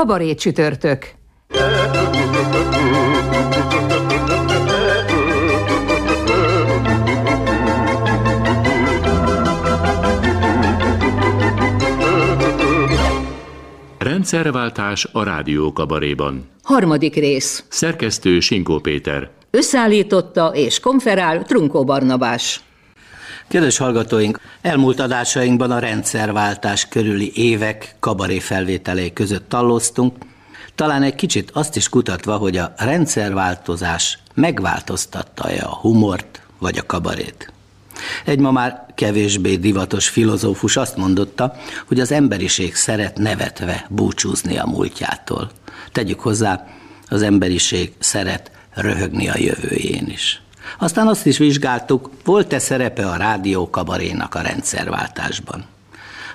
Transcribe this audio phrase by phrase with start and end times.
[0.00, 1.06] Kabaré csütörtök.
[13.98, 16.48] Rendszerváltás a Rádió Kabaréban.
[16.62, 17.64] Harmadik rész.
[17.68, 19.30] Szerkesztő Sinkó Péter.
[19.50, 22.69] Összeállította és konferál Trunkó Barnabás.
[23.50, 30.16] Kedves hallgatóink, elmúlt adásainkban a rendszerváltás körüli évek kabaré felvételei között tallóztunk,
[30.74, 37.52] talán egy kicsit azt is kutatva, hogy a rendszerváltozás megváltoztatta-e a humort vagy a kabarét.
[38.24, 41.54] Egy ma már kevésbé divatos filozófus azt mondotta,
[41.86, 45.50] hogy az emberiség szeret nevetve búcsúzni a múltjától.
[45.92, 46.66] Tegyük hozzá,
[47.08, 50.42] az emberiség szeret röhögni a jövőjén is.
[50.78, 55.64] Aztán azt is vizsgáltuk, volt-e szerepe a rádió kabarénak a rendszerváltásban.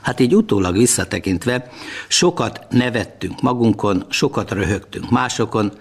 [0.02, 1.70] Hát így utólag visszatekintve
[2.08, 5.72] sokat nevettünk magunkon, sokat röhögtünk másokon,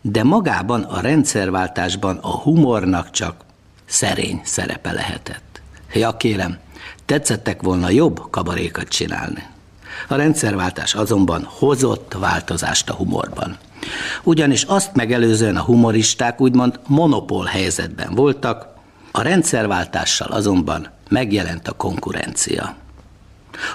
[0.00, 3.44] de magában a rendszerváltásban a humornak csak
[3.84, 5.60] szerény szerepe lehetett.
[5.94, 6.58] Ja kérem,
[7.04, 9.42] tetszettek volna jobb kabarékat csinálni.
[10.08, 13.56] A rendszerváltás azonban hozott változást a humorban.
[14.22, 18.66] Ugyanis azt megelőzően a humoristák úgymond monopól helyzetben voltak,
[19.12, 22.76] a rendszerváltással azonban megjelent a konkurencia.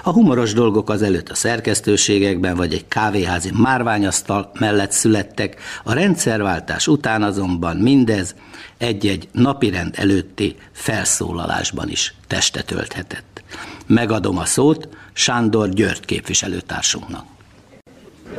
[0.02, 6.86] A humoros dolgok az előtt a szerkesztőségekben vagy egy kávéházi márványasztal mellett születtek, a rendszerváltás
[6.86, 8.34] után azonban mindez
[8.78, 13.42] egy-egy napirend előtti felszólalásban is testet ölthetett.
[13.86, 17.24] Megadom a szót Sándor György képviselőtársunknak.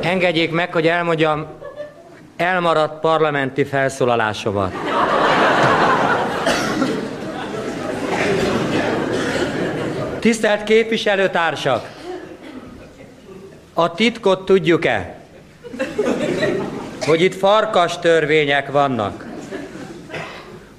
[0.00, 1.46] Engedjék meg, hogy elmondjam
[2.36, 4.72] elmaradt parlamenti felszólalásomat.
[10.26, 11.88] Tisztelt képviselőtársak!
[13.74, 15.14] A titkot tudjuk-e?
[17.06, 19.24] Hogy itt farkas törvények vannak.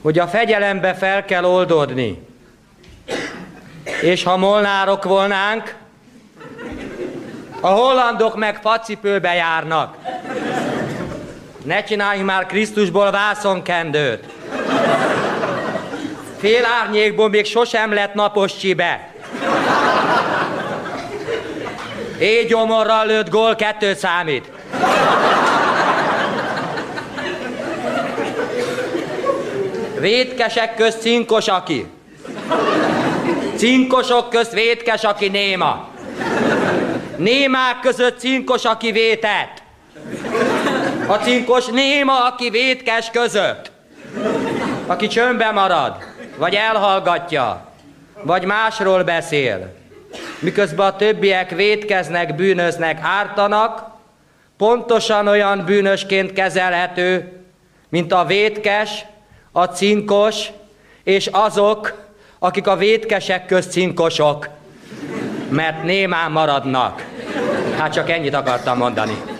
[0.01, 2.21] Hogy a fegyelembe fel kell oldódni.
[4.01, 5.75] És ha molnárok volnánk,
[7.61, 9.97] a hollandok meg facipőbe járnak.
[11.63, 14.23] Ne csinálj már Krisztusból vászonkendőt.
[16.37, 19.15] Fél árnyékból még sosem lett napos csibe.
[22.19, 24.51] Égyomorral lőtt gól kettő számít.
[29.99, 31.87] Vétkesek közt cinkos aki.
[33.55, 35.87] Cinkosok közt vétkes aki néma.
[37.15, 39.61] Némák között cinkos aki vétett.
[41.07, 43.71] A cinkos néma, aki vétkes között.
[44.85, 45.95] Aki csömbbe marad,
[46.37, 47.66] vagy elhallgatja,
[48.27, 49.73] vagy másról beszél.
[50.39, 53.85] Miközben a többiek vétkeznek, bűnöznek, ártanak,
[54.57, 57.41] pontosan olyan bűnösként kezelhető,
[57.89, 59.05] mint a vétkes,
[59.51, 60.47] a cinkos,
[61.03, 62.05] és azok,
[62.39, 64.49] akik a vétkesek közt cinkosok,
[65.49, 67.05] mert némán maradnak.
[67.77, 69.36] Hát csak ennyit akartam mondani.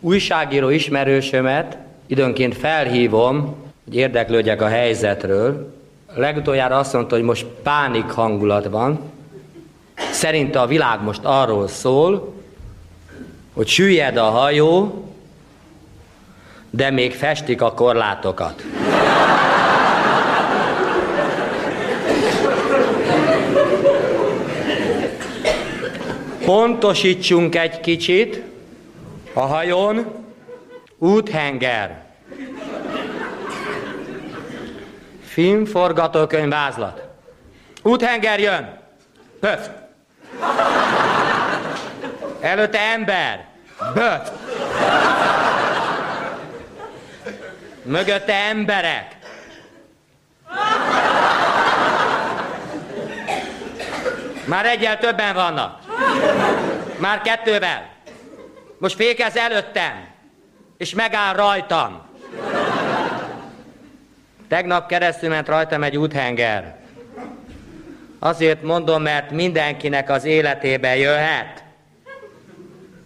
[0.00, 3.54] Újságíró ismerősömet időnként felhívom,
[3.84, 5.74] hogy érdeklődjek a helyzetről.
[6.14, 9.00] Legutoljára azt mondta, hogy most pánik hangulat van.
[10.10, 12.34] Szerinte a világ most arról szól,
[13.52, 15.04] hogy süllyed a hajó,
[16.70, 18.62] de még festik a korlátokat.
[26.44, 28.47] Pontosítsunk egy kicsit,
[29.38, 30.24] a hajón
[30.98, 32.04] úthenger.
[35.24, 37.02] Filmforgatókönyv vázlat.
[37.82, 38.78] Úthenger jön.
[39.40, 39.68] Pöf.
[42.40, 43.44] Előtte ember.
[43.94, 44.30] Böf.
[47.82, 49.16] Mögötte emberek.
[54.44, 55.78] Már egyel többen vannak.
[56.98, 57.97] Már kettővel.
[58.78, 60.06] Most fékez előttem,
[60.76, 62.06] és megáll rajtam.
[64.48, 66.76] Tegnap keresztül ment rajtam egy úthenger.
[68.18, 71.62] Azért mondom, mert mindenkinek az életébe jöhet.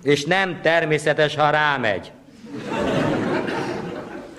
[0.02, 2.12] És nem természetes, ha rámegy.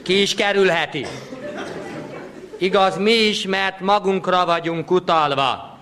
[0.02, 1.06] Ki is kerülheti.
[2.58, 5.78] Igaz, mi is, mert magunkra vagyunk utalva.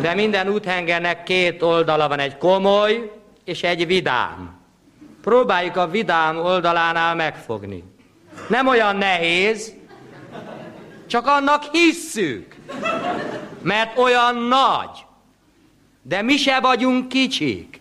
[0.00, 4.60] De minden úthengernek két oldala van, egy komoly és egy vidám.
[5.22, 7.84] Próbáljuk a vidám oldalánál megfogni.
[8.48, 9.72] Nem olyan nehéz,
[11.06, 12.56] csak annak hisszük,
[13.62, 15.04] mert olyan nagy.
[16.02, 17.80] De mi se vagyunk kicsik,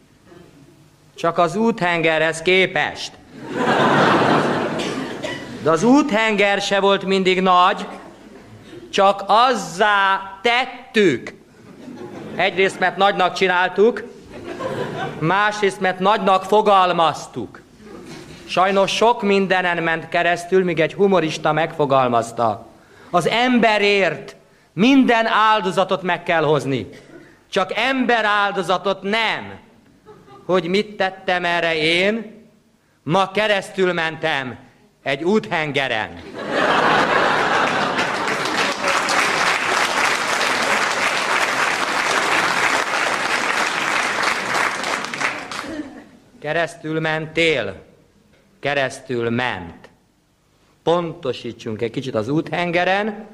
[1.16, 3.12] csak az úthengerhez képest.
[5.64, 7.88] De az úthenger se volt mindig nagy,
[8.90, 11.34] csak azzá tettük.
[12.36, 14.04] Egyrészt, mert nagynak csináltuk,
[15.22, 17.62] másrészt, mert nagynak fogalmaztuk.
[18.46, 22.66] Sajnos sok mindenen ment keresztül, míg egy humorista megfogalmazta.
[23.10, 24.36] Az emberért
[24.74, 26.90] minden áldozatot meg kell hozni.
[27.50, 29.60] Csak ember áldozatot nem.
[30.46, 32.46] Hogy mit tettem erre én?
[33.04, 34.58] Ma keresztül mentem
[35.04, 36.22] egy úthengeren.
[46.42, 47.76] Keresztül mentél,
[48.60, 49.90] keresztül ment.
[50.84, 53.28] Pontosítsunk egy kicsit az úthengeren.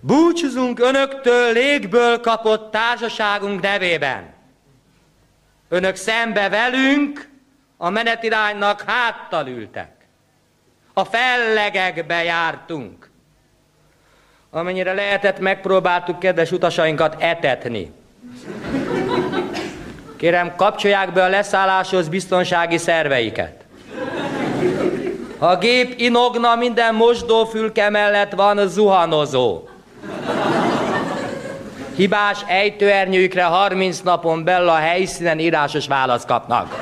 [0.00, 4.34] Búcsúzunk önöktől légből kapott társaságunk nevében.
[5.68, 7.28] Önök szembe velünk
[7.76, 9.90] a menetiránynak háttal ültek.
[10.92, 13.10] A fellegekbe jártunk.
[14.50, 17.92] Amennyire lehetett, megpróbáltuk kedves utasainkat etetni.
[20.16, 23.64] Kérem, kapcsolják be a leszálláshoz biztonsági szerveiket.
[25.38, 29.62] A gép inogna, minden mosdófülke mellett van zuhanozó.
[31.96, 36.74] Hibás ejtőernyőjükre 30 napon belül a helyszínen írásos választ kapnak.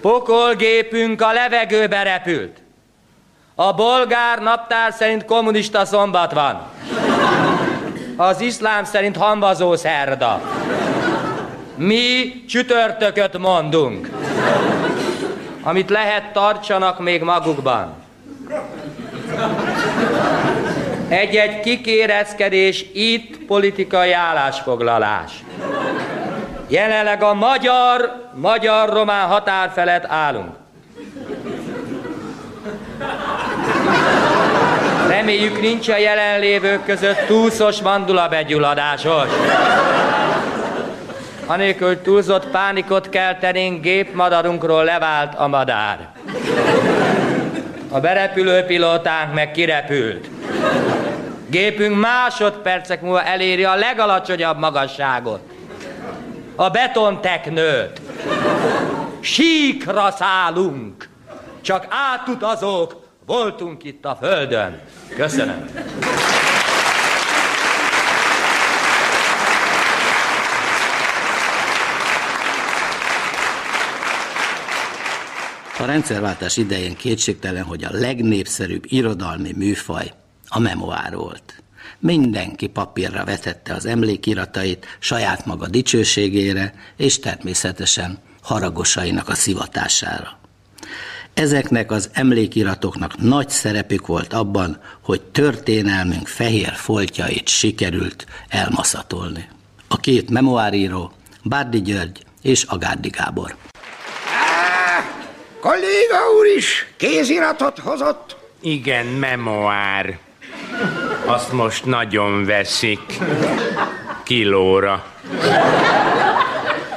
[0.00, 2.56] Pokolgépünk a levegőbe repült.
[3.54, 6.62] A bolgár naptár szerint kommunista szombat van.
[8.20, 10.40] Az iszlám szerint hambazó szerda.
[11.76, 14.10] Mi csütörtököt mondunk.
[15.62, 17.92] Amit lehet, tartsanak még magukban.
[21.08, 25.44] Egy-egy kikérezkedés itt politikai állásfoglalás.
[26.68, 30.54] Jelenleg a magyar, magyar-román határ felett állunk.
[35.08, 39.28] Reméljük nincs a jelenlévők között túlszos mandula begyulladásos.
[41.46, 46.08] Anélkül túlzott pánikot keltenénk, gépmadarunkról levált a madár.
[47.90, 50.28] A berepülő pilótánk meg kirepült.
[51.46, 55.40] Gépünk másodpercek múlva eléri a legalacsonyabb magasságot.
[56.56, 58.00] A betonteknőt.
[59.20, 61.08] Síkra szállunk.
[61.60, 64.80] Csak átutazók voltunk itt a földön.
[65.16, 65.64] Köszönöm.
[75.78, 80.12] A rendszerváltás idején kétségtelen, hogy a legnépszerűbb irodalmi műfaj
[80.48, 81.62] a memoár volt.
[81.98, 90.38] Mindenki papírra vetette az emlékiratait saját maga dicsőségére, és természetesen haragosainak a szivatására.
[91.38, 99.48] Ezeknek az emlékiratoknak nagy szerepük volt abban, hogy történelmünk fehér foltjait sikerült elmaszatolni.
[99.88, 103.56] A két memoáríró, Bárdi György és Agárdi Gábor.
[105.60, 108.36] Kolléga úr is kéziratot hozott?
[108.60, 110.18] Igen, memoár.
[111.24, 113.18] Azt most nagyon veszik.
[114.22, 115.04] Kilóra.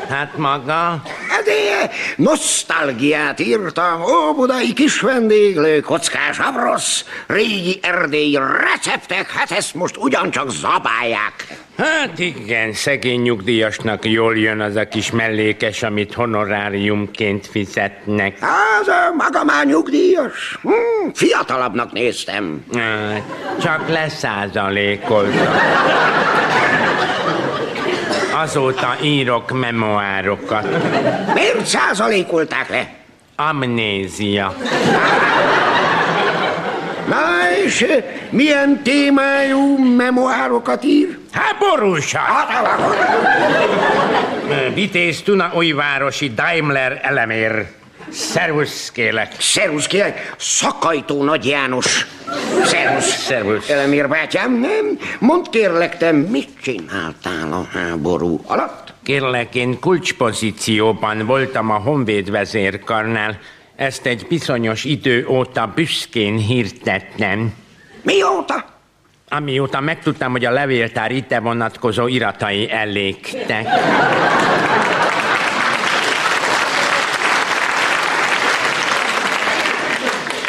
[0.10, 1.02] Hát maga?
[1.46, 8.40] De nosztalgiát írtam, ó, budai kis vendéglő, kockás abrosz, régi erdélyi
[8.72, 11.48] receptek, hát ezt most ugyancsak zabálják.
[11.78, 18.38] Hát igen, szegény nyugdíjasnak jól jön az a kis mellékes, amit honoráriumként fizetnek.
[18.82, 20.60] Az a maga már nyugdíjas.
[20.62, 22.66] Hm, fiatalabbnak néztem.
[23.62, 25.54] Csak leszázalékoltam.
[28.42, 30.68] Azóta írok memoárokat.
[31.34, 32.90] Miért százalékolták le?
[33.36, 34.56] Amnézia.
[37.08, 37.18] Na
[37.66, 41.18] és eh, milyen témájú memoárokat ír?
[41.32, 42.20] Hát borúsa!
[44.74, 47.66] Vitéz Tuna újvárosi Daimler elemér.
[48.12, 49.36] Szervusz, kélek.
[49.40, 52.08] Szervusz, kérlek, Szakajtó Nagy János.
[52.64, 53.06] Szervusz.
[53.06, 53.70] Szervusz.
[53.70, 55.00] Elemér bátyám, nem?
[55.20, 58.94] Mondd kérlek, te mit csináltál a háború alatt?
[59.04, 63.40] Kérlek, én kulcspozícióban voltam a Honvéd vezérkarnál.
[63.76, 67.54] Ezt egy bizonyos idő óta büszkén hirdettem.
[68.02, 68.66] Mióta?
[69.30, 73.68] Amióta megtudtam, hogy a levéltár ide vonatkozó iratai elégtek.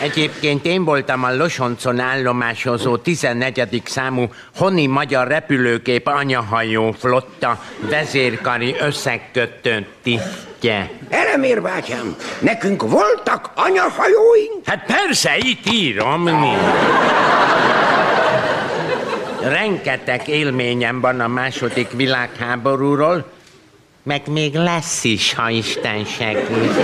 [0.03, 3.83] Egyébként én voltam a Losoncon állomásozó 14.
[3.85, 10.91] számú Honi Magyar Repülőgép anyahajó flotta vezérkari összekötő tisztje.
[11.09, 14.65] Elemér bátyám, nekünk voltak anyahajóink?
[14.65, 16.23] Hát persze, itt írom.
[16.23, 16.53] Mi?
[19.43, 23.31] Rengeteg élményem van a második világháborúról,
[24.03, 26.81] meg még lesz is, ha Isten segít.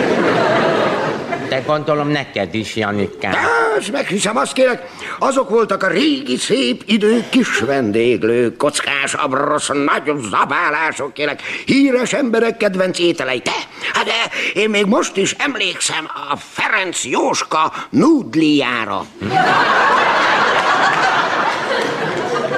[1.48, 4.86] De gondolom neked is, Janikám.Ás, meghiszem, azt kérek,
[5.18, 12.56] azok voltak a régi szép idők kis vendéglők, kockás abrosz, nagy zabálások, kérek, híres emberek
[12.56, 13.38] kedvenc ételei.
[13.44, 13.50] De,
[13.92, 14.12] hát de
[14.54, 19.04] én még most is emlékszem a Ferenc Jóska nudliára.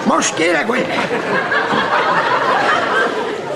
[0.05, 0.87] Most kérek, hogy...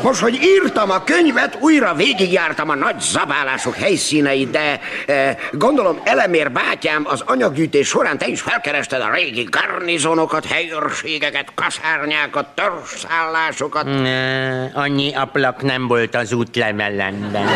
[0.04, 6.52] Most, hogy írtam a könyvet, újra végigjártam a nagy zabálások helyszíneit, de eh, gondolom Elemér
[6.52, 13.84] bátyám az anyaggyűjtés során te is felkerested a régi garnizonokat, helyőrségeket, kaszárnyákat, törzszállásokat.
[13.84, 17.48] Ne, annyi ablak nem volt az útlevelemben.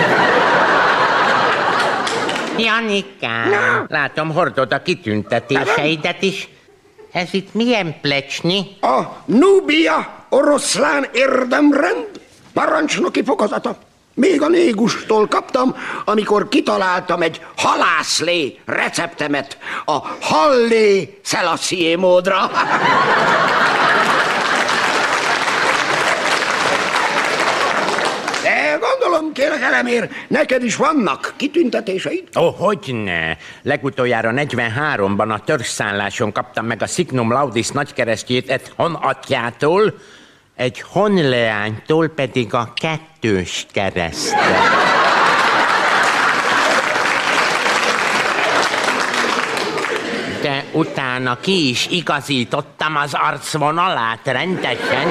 [2.58, 3.84] Janikám, Na?
[3.88, 6.48] látom hordod a kitüntetéseidet is.
[7.12, 8.66] Ez itt milyen plecsni?
[8.80, 12.26] A Nubia oroszlán érdemrend
[12.58, 13.76] parancsnoki fokozata.
[14.14, 22.50] Még a négustól kaptam, amikor kitaláltam egy halászlé receptemet a hallé Selassie módra.
[28.42, 32.28] De gondolom, kérlek elemér, neked is vannak kitüntetéseid?
[32.38, 33.36] Ó, oh, hogyne.
[33.62, 39.94] Legutoljára 43-ban a törzszálláson kaptam meg a Signum Laudis nagykeresztjét egy honatyától,
[40.58, 44.38] egy honleánytól pedig a kettős keresztet.
[50.42, 55.08] De utána ki is igazítottam az arcvonalát rendesen.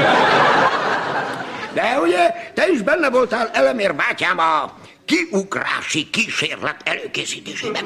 [1.73, 7.85] De ugye te is benne voltál elemér bátyám a kiugrási kísérlet előkészítésében.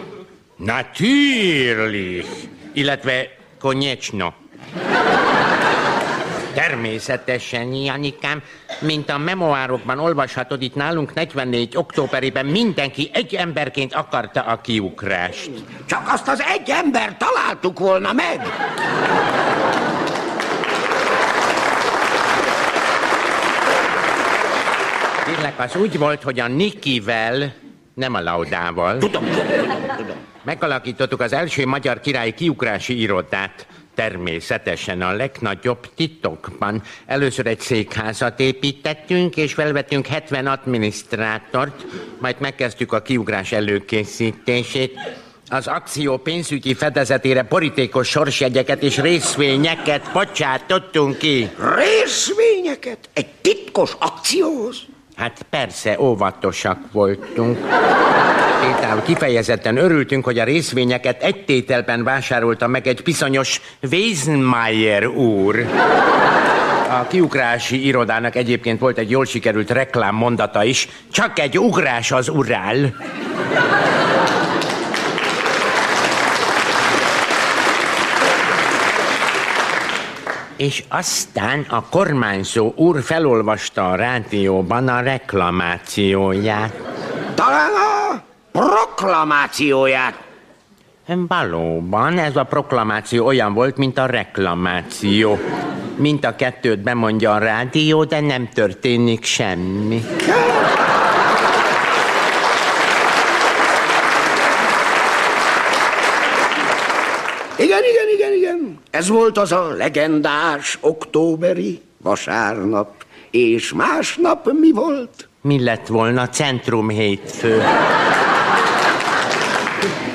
[0.55, 2.25] Natürlich.
[2.73, 3.27] Illetve
[3.59, 4.33] konyecsno.
[6.53, 8.41] Természetesen, Janikám,
[8.79, 15.49] mint a memoárokban olvashatod, itt nálunk 44 októberében mindenki egy emberként akarta a kiugrást.
[15.85, 18.41] Csak azt az egy ember találtuk volna meg.
[25.25, 27.53] Tényleg az úgy volt, hogy a Nikivel,
[27.93, 29.25] nem a Laudával, Tudom,
[29.97, 30.15] tudom.
[30.43, 33.67] megalakítottuk az első magyar királyi kiugrási irodát.
[34.01, 36.81] Természetesen a legnagyobb titokban.
[37.05, 41.85] Először egy székházat építettünk, és felvettünk 70 adminisztrátort,
[42.19, 44.99] majd megkezdtük a kiugrás előkészítését.
[45.49, 51.49] Az akció pénzügyi fedezetére borítékos sorsjegyeket és részvényeket bocsátottunk ki.
[51.75, 54.77] Részvényeket egy titkos akcióhoz?
[55.21, 57.57] Hát persze, óvatosak voltunk.
[58.61, 63.61] Például kifejezetten örültünk, hogy a részvényeket egy tételben vásárolta meg egy bizonyos
[63.91, 65.65] Weisenmayer úr.
[66.89, 72.29] A kiugrási irodának egyébként volt egy jól sikerült reklám mondata is, csak egy ugrás az
[72.29, 72.95] urál.
[80.61, 86.73] És aztán a kormányzó úr felolvasta a rádióban a reklamációját.
[87.35, 90.23] Talán a proklamációját.
[91.05, 95.39] Valóban, ez a proklamáció olyan volt, mint a reklamáció.
[95.95, 100.01] Mint a kettőt bemondja a rádió, de nem történik semmi.
[107.57, 108.80] Igen, igen, igen, igen.
[108.91, 112.91] Ez volt az a legendás októberi vasárnap.
[113.29, 115.27] És másnap mi volt?
[115.41, 117.59] Mi lett volna centrum hétfő?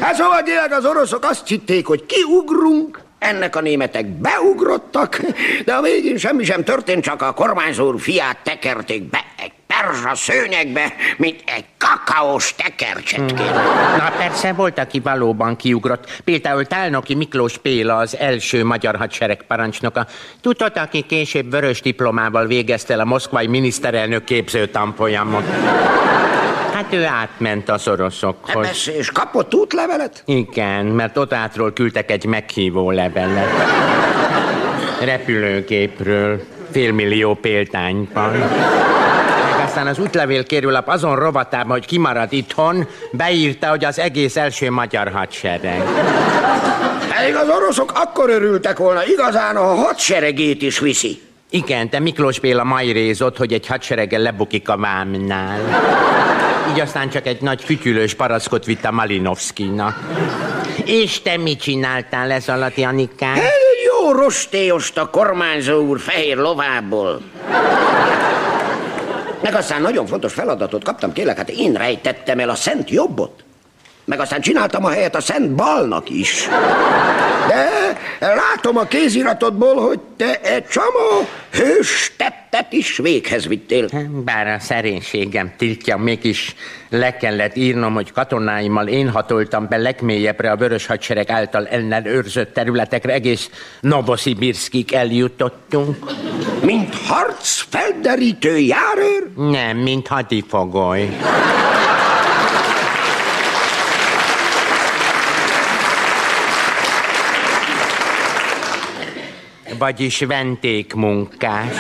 [0.01, 5.21] Hát szóval tényleg az oroszok azt hitték, hogy kiugrunk, ennek a németek beugrottak,
[5.65, 10.93] de a végén semmi sem történt, csak a kormányzó fiát tekerték be egy perzsa szőnyegbe,
[11.17, 13.35] mint egy kakaós tekercset.
[13.99, 16.21] Na persze, volt, aki valóban kiugrott.
[16.25, 20.07] Például Tálnoki Miklós Péla, az első magyar hadsereg parancsnoka.
[20.41, 25.45] Tudod, aki később vörös diplomával végezte el a moszkvai miniszterelnök képző tanfolyamot.
[26.73, 28.67] Hát ő átment az oroszokhoz.
[28.67, 30.23] Ebesz, és kapott útlevelet?
[30.27, 33.51] Igen, mert ott átról küldtek egy meghívó levelet.
[35.01, 38.33] Repülőgépről, félmillió példányban.
[39.77, 45.11] Aztán az útlevél kérőlap azon rovatában, hogy kimarad itthon, beírta, hogy az egész első magyar
[45.13, 45.83] hadsereg.
[47.17, 51.21] Pedig az oroszok akkor örültek volna, igazán a hadseregét is viszi.
[51.51, 55.61] Igen, de Miklós Béla majrézott, hogy egy hadsereggel lebukik a vámnál.
[56.71, 60.01] Így aztán csak egy nagy fütyülős parackot vitt a Malinovszkinak.
[60.85, 63.35] És te mit csináltál ez alatt, Janikán?
[63.35, 67.21] Egy jó rostélyost a kormányzó úr fehér lovából.
[69.43, 73.45] Meg aztán nagyon fontos feladatot kaptam, kérlek, hát én rejtettem el a szent jobbot.
[74.05, 76.49] Meg aztán csináltam a helyet a szent balnak is.
[77.49, 82.13] De látom a kéziratodból, hogy te egy csomó hős
[82.57, 83.89] tettet is véghez vittél.
[84.25, 86.55] Bár a szerénységem tiltja, mégis
[86.89, 93.13] le kellett írnom, hogy katonáimmal én hatoltam be legmélyebbre a vörös hadsereg által ellenőrzött területekre,
[93.13, 95.97] egész Novosibirskig eljutottunk.
[96.63, 99.31] Mint harc felderítő járőr?
[99.37, 101.09] Nem, mint hadifogoly.
[109.79, 111.75] Vagyis ventékmunkás.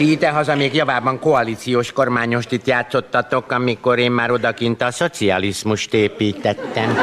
[0.00, 6.98] Ti idehaza még javában koalíciós kormányost itt játszottatok, amikor én már odakint a szocializmust építettem.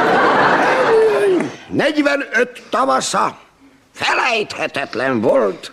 [1.68, 3.38] 45 tavasza.
[3.92, 5.72] Felejthetetlen volt.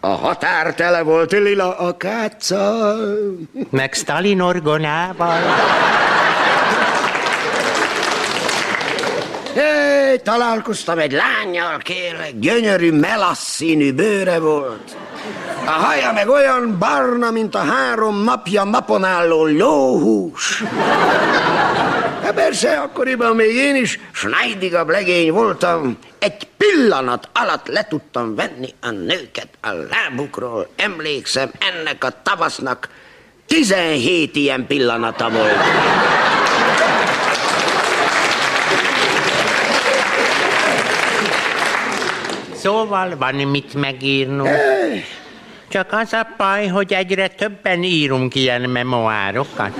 [0.00, 3.38] A határ tele volt lila akáccal.
[3.70, 5.40] Meg Stalin orgonával.
[9.54, 14.96] Hé, találkoztam egy lányjal, kérlek, gyönyörű melasszínű bőre volt.
[15.66, 20.62] A haja meg olyan barna, mint a három napja napon álló lóhús.
[22.22, 25.98] Hát persze, akkoriban még én is snajdigabb legény voltam.
[26.18, 30.68] Egy pillanat alatt le tudtam venni a nőket a lábukról.
[30.76, 32.88] Emlékszem, ennek a tavasznak
[33.46, 35.60] 17 ilyen pillanata volt.
[42.54, 44.50] Szóval van mit megírnunk.
[45.72, 49.70] Csak az a baj, hogy egyre többen írunk ilyen memoárokat.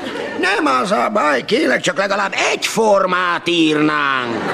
[0.40, 4.50] Nem az a baj, kérlek, csak legalább egy formát írnánk.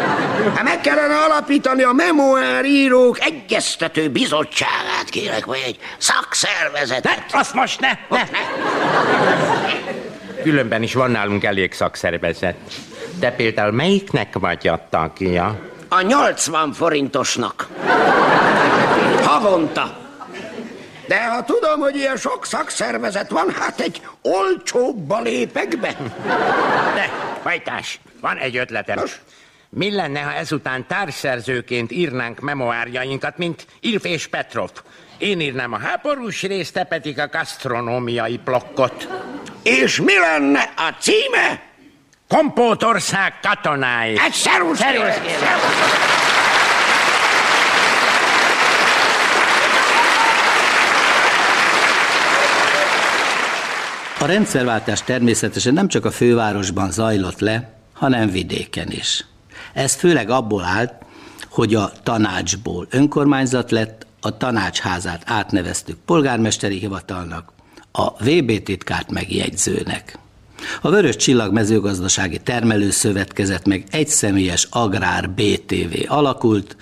[0.55, 7.25] Hát meg kellene alapítani a memoárírók egyeztető bizottságát, kérlek, vagy egy szakszervezetet.
[7.31, 8.17] Azt most ne, ne.
[8.17, 8.39] Ne.
[10.43, 12.57] Különben is van nálunk elég szakszervezet.
[13.19, 15.61] De például melyiknek vagy a tagja?
[15.89, 17.67] A 80 forintosnak.
[19.23, 20.07] Havonta.
[21.09, 25.97] De ha tudom, hogy ilyen sok szakszervezet van, hát egy olcsóbba lépek be.
[26.95, 27.11] De,
[27.43, 28.99] Vajtás, van egy ötletem.
[28.99, 29.21] Nos?
[29.71, 34.71] Mi lenne, ha ezután társszerzőként írnánk memoárjainkat, mint Ilf és Petrov?
[35.19, 39.09] Én írnám a háborús részt, te pedig a gasztronómiai blokkot.
[39.63, 41.63] És mi lenne a címe?
[42.29, 44.19] Kompótország katonái.
[44.27, 46.28] Egy szervusz, Szervusz, kérlek.
[54.21, 59.25] A rendszerváltás természetesen nem csak a fővárosban zajlott le, hanem vidéken is.
[59.73, 60.93] Ez főleg abból állt,
[61.49, 67.53] hogy a tanácsból önkormányzat lett, a tanácsházát átneveztük polgármesteri hivatalnak,
[67.93, 70.19] a VB titkárt meg jegyzőnek.
[70.81, 76.77] A Vörös Csillag mezőgazdasági termelőszövetkezet meg egyszemélyes agrár BTV alakult,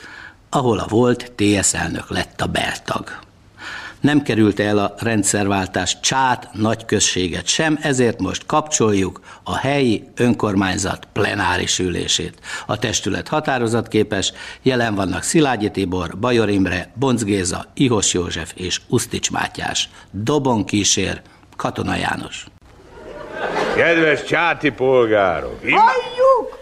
[0.50, 3.25] ahol a volt TS elnök lett a beltag.
[4.00, 11.78] Nem került el a rendszerváltás csát nagyközséget sem, ezért most kapcsoljuk a helyi önkormányzat plenáris
[11.78, 12.34] ülését.
[12.66, 14.32] A testület határozatképes,
[14.62, 19.88] jelen vannak Szilágyi Tibor, Bajor Imre, Bonc Géza, Ihos József és Usztics Mátyás.
[20.10, 21.20] Dobon kísér,
[21.56, 22.46] Katona János.
[23.76, 25.58] Kedves csáti polgárok!
[25.64, 26.58] Im- Halljuk!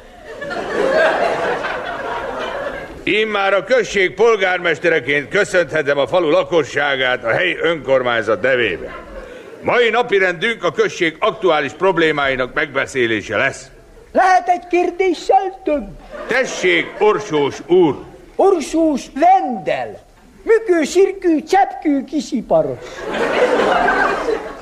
[3.04, 8.94] Immár a község polgármestereként köszönhetem a falu lakosságát a helyi önkormányzat nevében.
[9.62, 13.66] Mai napirendünk a község aktuális problémáinak megbeszélése lesz.
[14.12, 15.88] Lehet egy kérdéssel több?
[16.26, 17.96] Tessék, Orsós úr!
[18.36, 20.00] Orsós Vendel.
[20.42, 22.78] mükő, sirkű, cseppkű, kisiparos.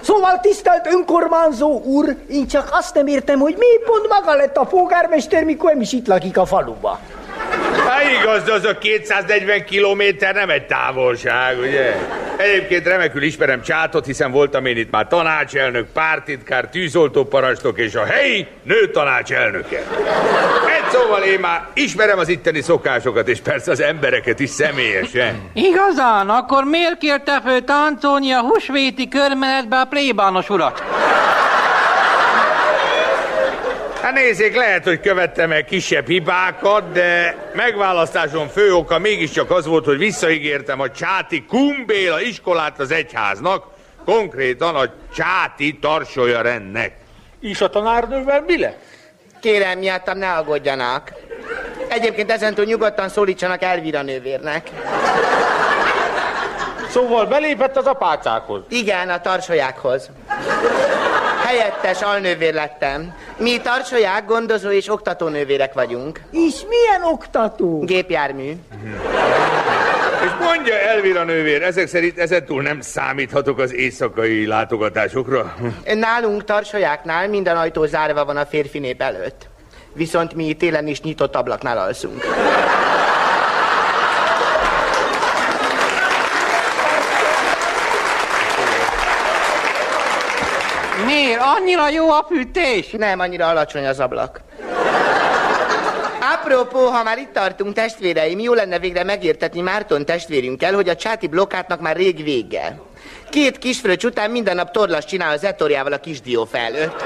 [0.00, 4.64] Szóval tisztelt önkormányzó úr, én csak azt nem értem, hogy mi pont maga lett a
[4.64, 7.00] polgármester, mikor nem is itt lakik a faluba.
[7.76, 11.94] Hát igaz, az a 240 kilométer nem egy távolság, ugye?
[12.36, 18.46] Egyébként remekül ismerem Csátot, hiszen voltam én itt már tanácselnök, pártitkár, tűzoltóparancsnok és a helyi
[18.62, 19.76] nő tanácselnöke.
[20.76, 25.50] Egy szóval én már ismerem az itteni szokásokat, és persze az embereket is személyesen.
[25.54, 26.28] Igazán?
[26.28, 30.82] Akkor miért kérte föl táncolni a húsvéti körmenetbe a plébános urat?
[34.14, 39.98] Nézzék, lehet, hogy követtem el kisebb hibákat, de megválasztásom fő oka mégiscsak az volt, hogy
[39.98, 43.64] visszaígértem a Csáti Kumbéla iskolát az egyháznak,
[44.04, 46.92] konkrétan a Csáti Tarsolya rendnek.
[47.40, 48.82] És a tanárnővel mi lett?
[49.40, 51.12] Kérem, miattam ne aggódjanak.
[51.88, 54.70] Egyébként ezentúl nyugodtan szólítsanak Elvira nővérnek.
[56.88, 58.62] Szóval belépett az apácákhoz?
[58.68, 60.10] Igen, a tarsolyákhoz.
[61.44, 63.14] Helyettes alnővér lettem.
[63.36, 66.20] Mi tarsolyák, gondozó és oktatónővérek vagyunk.
[66.30, 67.84] És milyen oktató?
[67.84, 68.52] Gépjármű.
[70.24, 75.56] És mondja Elvira nővér, ezek szerint ezentúl nem számíthatok az éjszakai látogatásokra?
[75.94, 79.48] Nálunk tarsolyáknál minden ajtó zárva van a férfi nép előtt.
[79.92, 82.24] Viszont mi télen is nyitott ablaknál alszunk.
[91.06, 91.41] Miért?
[91.56, 92.90] Annyira jó a fűtés?
[92.90, 94.40] Nem, annyira alacsony az ablak.
[96.34, 101.26] Apropó, ha már itt tartunk, testvéreim, jó lenne végre megértetni Márton testvérünkkel, hogy a csáti
[101.26, 102.80] blokkátnak már rég vége.
[103.30, 107.04] Két kisfröccs után minden nap torlas csinál az etorjával a kisdió felőtt.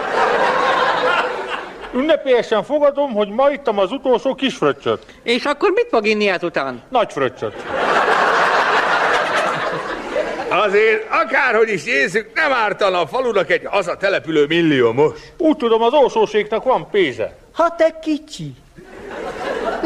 [1.95, 5.03] Ünnepélyesen fogadom, hogy ma ittam az utolsó kis fröccsöt.
[5.23, 6.83] És akkor mit fog inni ezután?
[6.89, 7.55] Nagy fröccsöt.
[10.49, 15.19] Azért, akárhogy is nézzük, nem ártana a falunak egy haza települő milliómos.
[15.39, 17.37] Úgy tudom, az orsóségnek van pénze.
[17.53, 18.55] Ha te kicsi.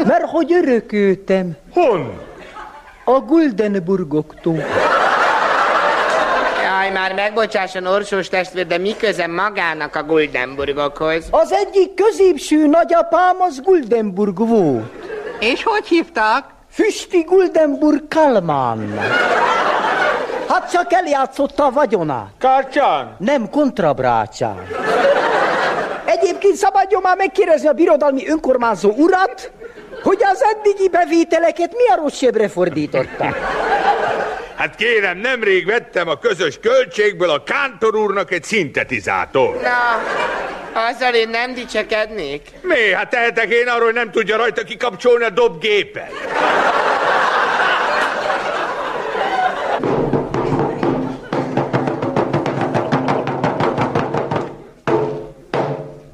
[0.05, 1.57] Mert hogy örököltem.
[1.73, 2.19] Hon?
[3.05, 4.63] A Guldenburgoktól.
[6.63, 11.27] Jaj, már megbocsásson orsós testvér, de mi köze magának a Guldenburgokhoz?
[11.31, 15.07] Az egyik középső nagyapám az Guldenburg volt.
[15.39, 16.43] És hogy hívták?
[16.71, 18.99] Füsti Guldenburg Kalman.
[20.61, 22.27] Hát csak eljátszotta a vagyonát.
[22.39, 23.15] Kártyán?
[23.19, 24.67] Nem kontrabrácsán.
[26.05, 29.51] Egyébként szabadjon már megkérdezni a birodalmi önkormányzó urat,
[30.03, 33.35] hogy az eddigi bevételeket mi a rosszabbra fordította.
[34.55, 39.61] Hát kérem, nemrég vettem a közös költségből a kántor úrnak egy szintetizátor.
[39.61, 40.01] Na,
[40.89, 42.49] azzal én nem dicsekednék.
[42.61, 42.93] Mi?
[42.93, 46.11] Hát tehetek én arról, hogy nem tudja rajta kikapcsolni a dobgépet.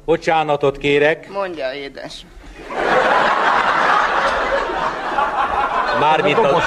[0.08, 1.28] Bocsánatot kérek.
[1.28, 2.26] Mondja, édes.
[6.00, 6.62] Mármint az...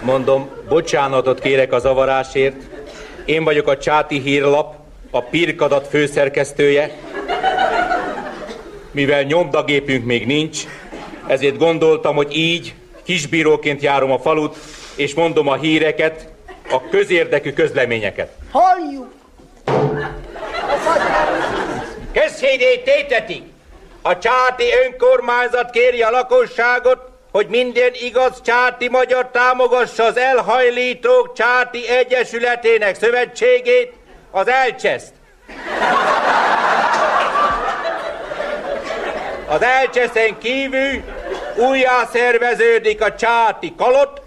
[0.00, 2.56] Mondom, bocsánatot kérek a zavarásért.
[3.24, 4.74] Én vagyok a Csáti Hírlap,
[5.10, 6.96] a Pirkadat főszerkesztője.
[8.90, 10.64] Mivel nyomdagépünk még nincs,
[11.26, 14.56] ezért gondoltam, hogy így kisbíróként járom a falut,
[14.94, 16.28] és mondom a híreket,
[16.70, 18.30] a közérdekű közleményeket.
[18.50, 19.12] Halljuk!
[22.12, 23.42] Közhelyét tétetik!
[24.02, 26.98] A csáti önkormányzat kéri a lakosságot,
[27.30, 33.92] hogy minden igaz csáti magyar támogassa az elhajlítók csáti egyesületének szövetségét,
[34.30, 35.12] az elcseszt.
[39.48, 41.02] Az elcseszen kívül
[41.56, 44.20] újjá szerveződik a csáti kalot,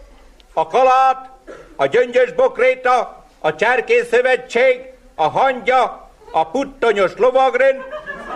[0.53, 1.29] a kalát,
[1.75, 4.81] a gyöngyös bokréta, a cserkész szövetség,
[5.15, 7.81] a hangya, a puttonyos lovagrend,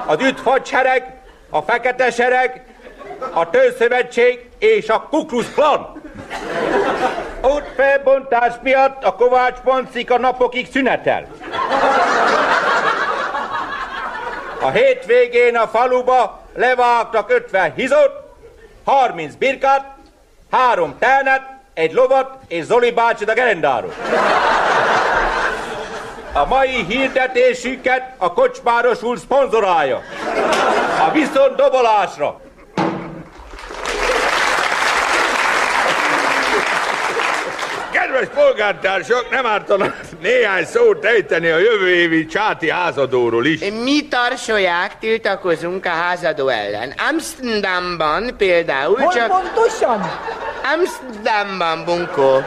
[0.06, 2.65] az üdvhadsereg, a fekete sereg,
[3.34, 6.01] a tőszövetség és a Kuklus Klan.
[7.41, 11.27] Útfelbontás miatt a Kovács Pancika napokig szünetel.
[14.62, 18.22] A hétvégén a faluba levágtak 50 hizot,
[18.84, 19.96] 30 birkát,
[20.52, 21.41] három telnet,
[21.74, 23.93] egy lovat és Zoli bácsit a gerendáról.
[26.34, 30.02] A mai hirdetésüket a kocsmáros úr szponzorálja.
[31.08, 32.41] A viszont dobolásra.
[38.13, 43.60] Kedves polgártársak, nem ártana néhány szót tejteni a jövő évi csáti házadóról is.
[43.84, 46.93] Mi tarsolyák tiltakozunk a házadó ellen.
[47.10, 49.28] Amsterdamban például Hol csak...
[49.28, 50.12] pontosan?
[50.73, 52.41] Amsterdamban, bunkó.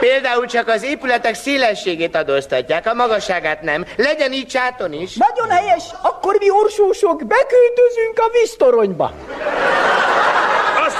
[0.00, 3.84] Például csak az épületek szélességét adóztatják, a magasságát nem.
[3.96, 5.16] Legyen így csáton is.
[5.16, 9.12] Nagyon helyes, akkor mi orsósok beküldözünk a víztoronyba.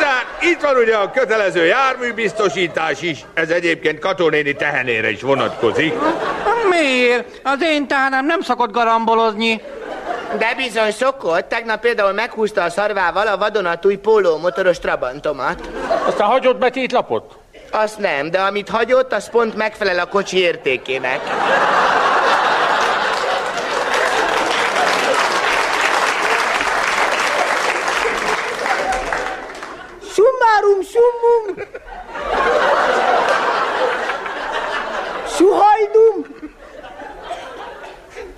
[0.03, 5.95] Aztán itt van ugye a kötelező járműbiztosítás is, ez egyébként katonéni tehenére is vonatkozik.
[6.71, 7.41] Miért?
[7.43, 9.61] Az én tehenem nem szokott garambolozni.
[10.39, 15.69] De bizony szokott, tegnap például meghúzta a szarvával a vadonatúj póló motoros trabantomat.
[16.07, 17.37] Aztán hagyott betétlapot?
[17.71, 21.21] Azt nem, de amit hagyott, az pont megfelel a kocsi értékének.
[30.63, 31.43] Summarum summum.
[35.27, 36.17] Suhajdum.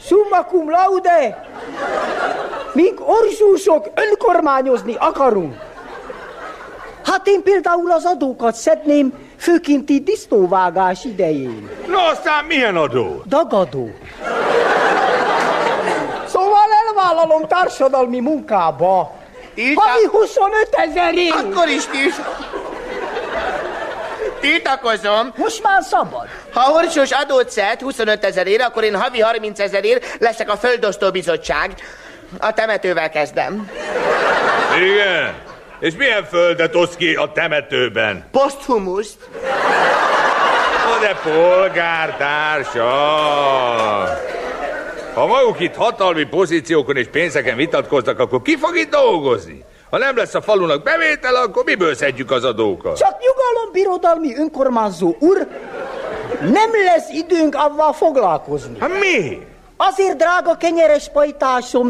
[0.00, 1.46] Summa cum laude.
[2.72, 5.54] Míg orzsúsok önkormányozni akarunk.
[7.04, 11.68] Hát én például az adókat szedném főkinti disznóvágás idején.
[11.86, 13.22] No aztán milyen adó?
[13.26, 13.88] Dagadó.
[16.26, 19.12] Szóval elvállalom társadalmi munkába.
[19.74, 21.34] Havi 25 ezerért.
[21.34, 22.14] Akkor is tilt...
[24.40, 25.32] Tiltakozom.
[25.36, 26.26] Most már szabad.
[26.52, 31.74] Ha Orsós adót szed 25 ezerért, akkor én havi 30 ezerért leszek a Földosztó Bizottság.
[32.38, 33.70] A temetővel kezdem.
[34.76, 35.34] Igen.
[35.80, 38.24] És milyen földet osz ki a temetőben?
[38.30, 39.18] Posthumuszt.
[40.84, 42.84] Na de polgártársa!
[45.14, 49.64] Ha maguk itt hatalmi pozíciókon és pénzeken vitatkoznak, akkor ki fog itt dolgozni?
[49.90, 52.96] Ha nem lesz a falunak bevétel, akkor miből szedjük az adókat?
[52.96, 55.46] Csak nyugalom, birodalmi önkormányzó úr,
[56.40, 58.76] nem lesz időnk avval foglalkozni.
[58.80, 59.46] Hát mi?
[59.76, 61.88] Azért, drága kenyeres pajtásom,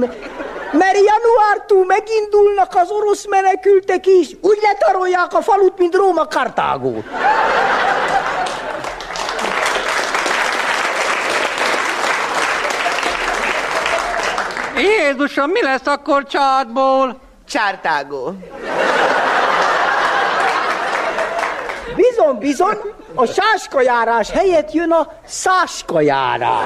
[0.73, 7.05] mert januártól megindulnak az orosz menekültek is, úgy letarolják a falut, mint Róma Kartágót.
[14.77, 17.21] Jézusom, mi lesz akkor csátból?
[17.49, 18.35] Csártágó.
[21.97, 22.79] Bizony, bizony,
[23.15, 26.65] a sáskajárás helyett jön a száskajárás.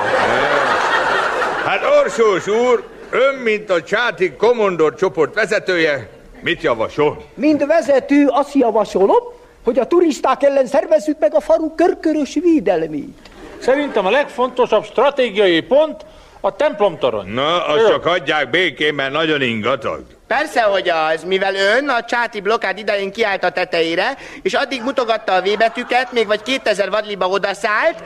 [1.64, 7.24] Hát Orsós úr, ön, mint a Csáti Komondor csoport vezetője, mit javasol?
[7.34, 9.22] Mind vezető azt javasolom,
[9.64, 13.18] hogy a turisták ellen szervezzük meg a falu körkörös védelmét.
[13.58, 16.04] Szerintem a legfontosabb stratégiai pont
[16.40, 17.28] a templomtorony.
[17.28, 20.04] Na, azt csak hagyják békén, mert nagyon ingatag.
[20.26, 25.32] Persze, hogy az, mivel ön a csáti blokkád idején kiállt a tetejére, és addig mutogatta
[25.32, 28.02] a V betűket, még vagy 2000 vadliba odaszállt,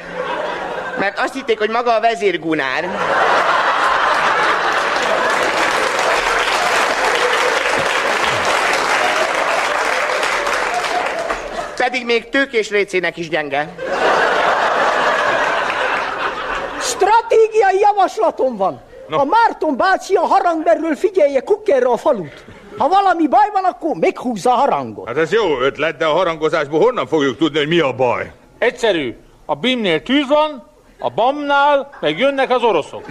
[0.99, 2.89] mert azt hitték, hogy maga a vezérgunár.
[11.77, 13.69] Pedig még tőkés récének is gyenge.
[16.81, 18.81] Stratégiai javaslatom van.
[19.09, 19.19] No.
[19.19, 22.45] A Márton bácsi a harangberről figyelje kukkerre a falut.
[22.79, 25.07] Ha valami baj van, akkor meghúzza a harangot.
[25.07, 28.33] Hát ez jó ötlet, de a harangozásból honnan fogjuk tudni, hogy mi a baj?
[28.59, 29.17] Egyszerű.
[29.47, 33.05] A BIM-nél tűz van, a BAM-nál meg jönnek az oroszok.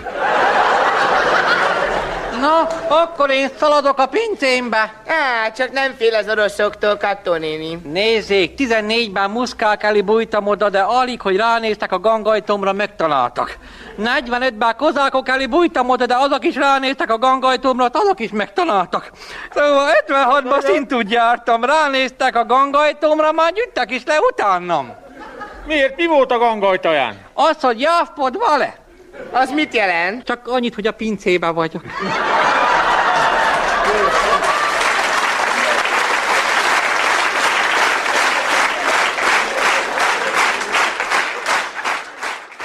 [2.42, 4.94] Na, akkor én szaladok a pincémbe.
[5.08, 7.80] Á, csak nem fél az oroszoktól, Kattó néni.
[7.84, 13.58] Nézzék, 14-ben muszkák elé bújtam oda, de alig, hogy ránéztek a gangajtomra, megtaláltak.
[14.00, 19.12] 45-ben kozákok elé bújtam oda, de azok is ránéztek a gangajtomra, azok is megtaláltak.
[19.54, 24.94] Szóval 56-ban szintúgy jártam, ránéztek a gangajtomra, már gyűjtek is le utánam.
[25.66, 25.96] Miért?
[25.96, 27.18] Mi volt a gangajtaján?
[27.34, 28.76] Az, hogy jávpod vale.
[29.32, 30.24] Az mit jelent?
[30.24, 31.84] Csak annyit, hogy a pincébe vagyok.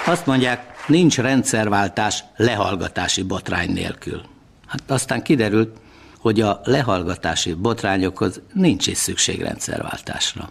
[0.04, 4.22] Azt mondják, nincs rendszerváltás lehallgatási botrány nélkül.
[4.66, 5.76] Hát aztán kiderült,
[6.18, 10.50] hogy a lehallgatási botrányokhoz nincs is szükség rendszerváltásra.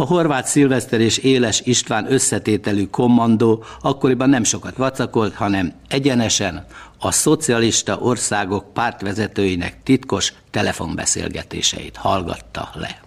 [0.00, 6.64] A horvát Szilveszter és Éles István összetételű kommandó akkoriban nem sokat vacakolt, hanem egyenesen
[6.98, 13.00] a szocialista országok pártvezetőinek titkos telefonbeszélgetéseit hallgatta le.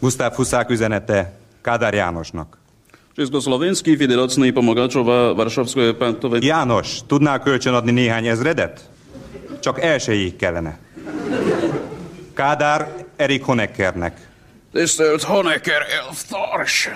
[0.00, 2.58] Gusztáv Huszák üzenete Kádár Jánosnak.
[3.16, 6.38] Československý federačný pomagačova Varšavského pantové...
[6.40, 8.88] János, tudnál kölcsönadni néhány ezredet?
[9.60, 10.78] Csak elsőjéig kellene.
[12.34, 14.34] Kádár Erik Honeckernek.
[14.76, 16.90] Tisztelt Haneker elvtárs!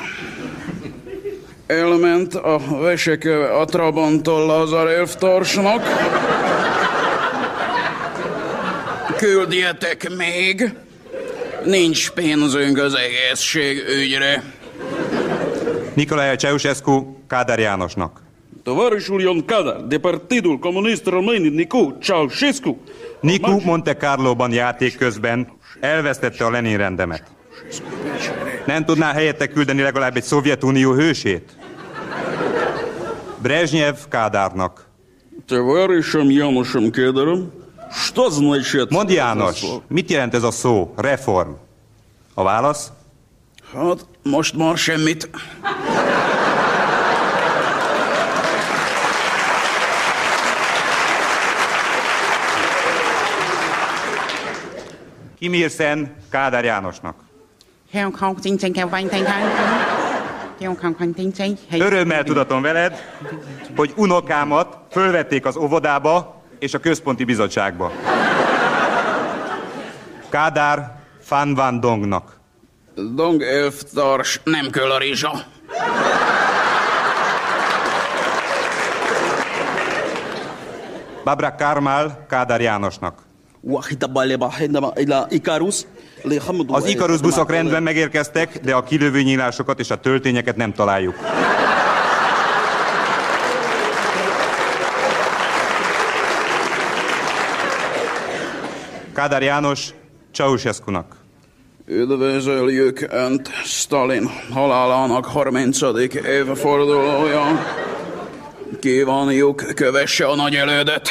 [1.67, 5.83] Elment a veseköve a Trabanttól Lázár elvtársnak.
[9.17, 10.75] Küldjetek még!
[11.65, 14.43] Nincs pénzünk az egészség ügyre.
[15.95, 18.21] Nikolaj Ceausescu Kádár Jánosnak.
[18.63, 22.77] Tovarășul Ion Cadar, de Partidul Comunist Român, Nicu Ceausescu.
[23.21, 27.39] Nicu Monte Carloban játék közben elvesztette a Lenin rendemet.
[28.66, 31.58] Nem tudná helyette küldeni legalább egy Szovjetunió hősét?
[33.42, 34.86] Brezsnyev Kádárnak.
[35.48, 37.52] Товарищем Янушем Кедером,
[37.92, 38.90] что значит...
[38.90, 41.50] Mondd János, mit jelent ez a szó, reform?
[42.34, 42.92] A válasz?
[43.74, 45.30] Hát, most már semmit.
[55.40, 57.16] Kim Il-sen Kádár Jánosnak.
[61.71, 63.03] Örömmel tudatom veled,
[63.77, 67.93] hogy unokámat fölvették az óvodába és a központi bizottságba.
[70.29, 72.41] Kádár Fan Van Dongnak.
[73.15, 75.33] Dong elvtárs, nem köl a rizsa.
[81.25, 83.19] Babra Karmal Kádár Jánosnak.
[86.67, 91.15] Az Ikarus buszok rendben megérkeztek, de a kilövő nyílásokat és a töltényeket nem találjuk.
[99.15, 99.89] Kádár János
[100.33, 101.17] Ceausescu-nak.
[101.87, 105.79] Üdvözöljük Önt Stalin halálának 30.
[106.27, 107.65] évfordulója.
[108.81, 111.09] Kívánjuk, kövesse a nagy elődet.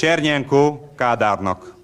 [0.00, 1.74] Csernyenko Kádárnak.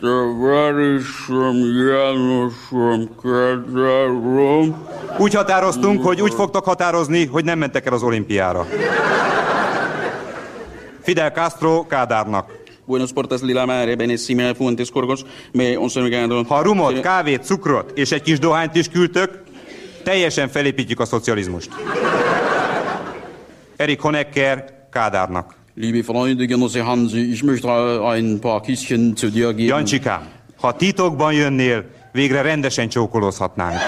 [0.00, 1.56] Tavarisem
[1.88, 4.86] Jánosom Kedárom.
[5.18, 8.66] Úgy határoztunk, hogy úgy fogtok határozni, hogy nem mentek el az olimpiára.
[11.02, 12.52] Fidel Castro Kádárnak.
[12.84, 15.20] Buenos portas lila mare, benissime fuentes corgos,
[15.52, 16.42] me on semigando.
[16.42, 19.42] Ha rumot, kávét, cukrot és egy kis dohányt is küldtök,
[20.02, 21.70] teljesen felépítjük a szocializmust.
[23.76, 25.64] Erik Honecker Kádárnak.
[25.75, 27.67] Liebe Freunde, Genosse Hansi, ich möchte
[28.03, 29.67] ein paar Küsschen zu dir geben.
[29.67, 30.27] Jancsikám,
[30.61, 33.79] ha titokban jönnél, végre rendesen csókolózhatnánk.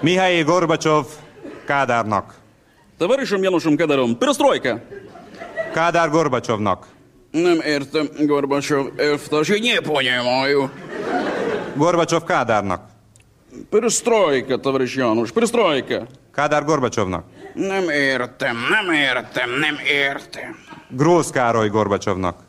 [0.00, 1.06] Mihály Gorbacsov
[1.66, 2.34] Kádárnak.
[2.98, 4.80] Товарищем Янушем Кедаром, перестройка.
[5.72, 6.86] Kádár Gorbacsovnak.
[7.30, 10.70] Nem értem, Gorbacsov elvtárs, hogy не понимаю.
[11.75, 12.81] Gorbacsov Kádárnak.
[13.69, 16.07] Perestroika, tavaris János, perestroika.
[16.33, 17.25] Kádár Gorbacsovnak.
[17.53, 20.55] Nem értem, nem értem, nem értem.
[20.89, 22.39] Grósz Károly Gorbacsovnak.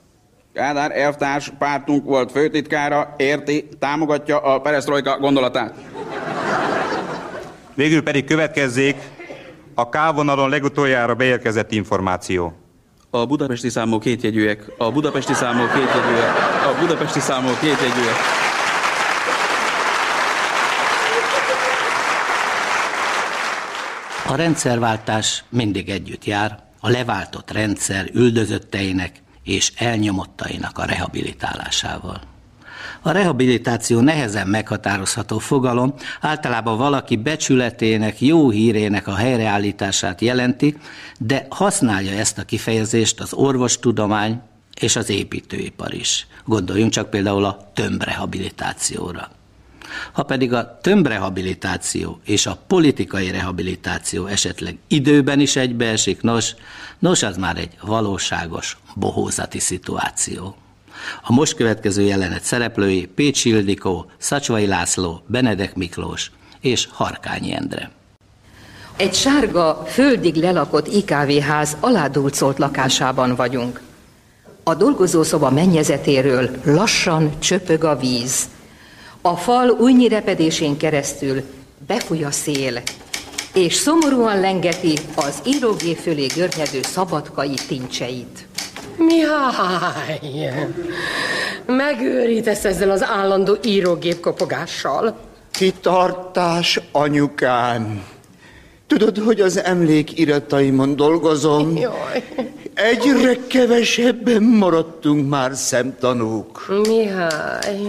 [0.52, 5.74] Kádár elvtárs pártunk volt főtitkára, érti, támogatja a perestroika gondolatát.
[7.74, 8.96] Végül pedig következzék
[9.74, 12.52] a K-vonalon legutoljára beérkezett információ.
[13.10, 16.34] A budapesti számok kétjegyűek, a budapesti számok kétjegyűek,
[16.66, 18.43] a budapesti számok kétjegyűek.
[24.34, 32.20] A rendszerváltás mindig együtt jár a leváltott rendszer üldözötteinek és elnyomottainak a rehabilitálásával.
[33.02, 40.76] A rehabilitáció nehezen meghatározható fogalom, általában valaki becsületének, jó hírének a helyreállítását jelenti,
[41.18, 44.40] de használja ezt a kifejezést az orvostudomány
[44.80, 46.26] és az építőipar is.
[46.44, 49.30] Gondoljunk csak például a tömbrehabilitációra.
[50.12, 56.54] Ha pedig a tömbrehabilitáció és a politikai rehabilitáció esetleg időben is egybeesik, nos,
[56.98, 60.56] nos, az már egy valóságos bohózati szituáció.
[61.22, 66.30] A most következő jelenet szereplői Pécsi Ildikó, Szacsvai László, Benedek Miklós
[66.60, 67.90] és Harkányi Endre.
[68.96, 73.80] Egy sárga, földig lelakott IKV-ház aládulcolt lakásában vagyunk.
[74.62, 78.44] A dolgozószoba mennyezetéről lassan csöpög a víz.
[79.26, 81.42] A fal újnyi repedésén keresztül
[81.86, 82.82] befúj a szél,
[83.54, 88.46] és szomorúan lengeti az írógép fölé görnyedő szabadkai tincseit.
[88.96, 90.20] Mihály,
[91.66, 95.16] megőrítesz ezzel az állandó írógép kopogással.
[95.50, 98.04] Kitartás, anyukám.
[98.86, 102.24] Tudod, hogy az emlék irataimon dolgozom, Jaj.
[102.74, 106.66] Egyre kevesebben maradtunk már szemtanúk.
[106.88, 107.86] Mihály,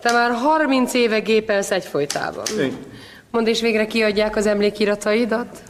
[0.00, 2.44] te már 30 éve gépelsz egyfolytában.
[3.30, 5.62] Mondd és végre kiadják az emlékirataidat?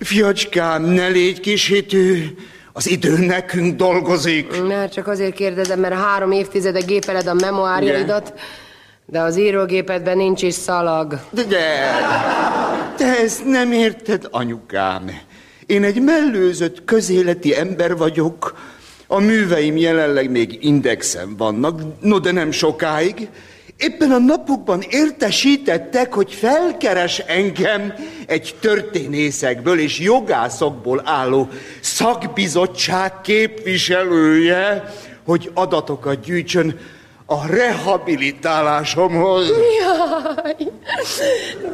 [0.00, 2.34] Fiacskám, ne légy kisítő,
[2.72, 4.62] az idő nekünk dolgozik.
[4.62, 8.32] Mert csak azért kérdezem, mert három évtizede gépeled a memoárjaidat,
[9.06, 11.20] de az írógépedben nincs is szalag.
[11.30, 11.90] De, de,
[12.96, 15.10] te ezt nem érted, anyukám.
[15.72, 18.56] Én egy mellőzött közéleti ember vagyok.
[19.06, 23.28] A műveim jelenleg még indexen vannak, no de nem sokáig.
[23.76, 27.94] Éppen a napokban értesítettek, hogy felkeres engem
[28.26, 31.48] egy történészekből és jogászokból álló
[31.80, 34.92] szakbizottság képviselője,
[35.24, 36.78] hogy adatokat gyűjtsön
[37.32, 39.48] a rehabilitálásomhoz.
[39.48, 40.56] Jaj,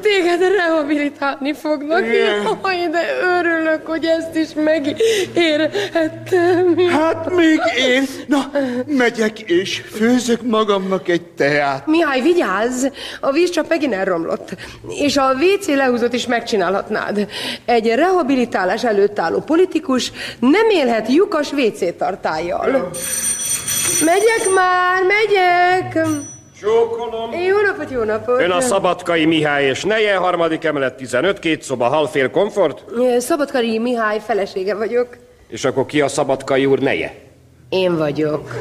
[0.01, 2.07] téged rehabilitálni fognak.
[2.07, 2.43] Igen.
[2.63, 3.01] Jaj, de
[3.39, 6.77] örülök, hogy ezt is megérhettem.
[6.91, 8.05] Hát még én.
[8.27, 8.51] Na,
[8.87, 11.87] megyek és főzök magamnak egy teát.
[11.87, 12.87] Mihály, vigyázz!
[13.21, 14.49] A víz csak megint elromlott.
[14.89, 17.29] És a WC lehúzót is megcsinálhatnád.
[17.65, 22.91] Egy rehabilitálás előtt álló politikus nem élhet lyukas WC tartályjal.
[24.05, 25.48] Megyek már, megyek!
[26.61, 27.33] Csókolom.
[27.33, 28.41] Jó napot, jó napot!
[28.41, 32.85] Ön a Szabadkai Mihály és Neje, harmadik emelet 15, két szoba, halfél komfort?
[33.19, 35.07] Szabadkari Mihály felesége vagyok.
[35.49, 37.15] És akkor ki a Szabadkai úr neje?
[37.69, 38.55] Én vagyok.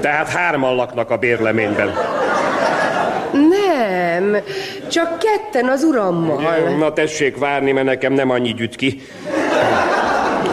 [0.00, 1.92] Tehát hárman laknak a bérleményben.
[3.32, 4.42] Nem,
[4.90, 6.42] csak ketten az urammal.
[6.78, 9.02] Na tessék várni, mert nekem nem annyi gyüt ki.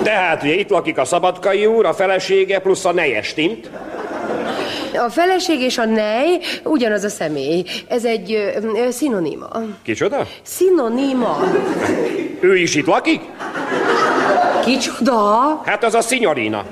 [0.04, 3.70] Tehát ugye itt lakik a Szabadkai úr, a felesége plusz a neje, stimmt?
[4.96, 7.64] A feleség és a nej ugyanaz a személy.
[7.88, 9.48] Ez egy ö, ö, szinoníma.
[9.84, 10.28] Kicsoda?
[10.42, 11.40] Szinoníma.
[12.40, 13.22] Ő is itt lakik?
[14.66, 15.62] Kicsoda?
[15.66, 16.66] Hát az a szinyorina.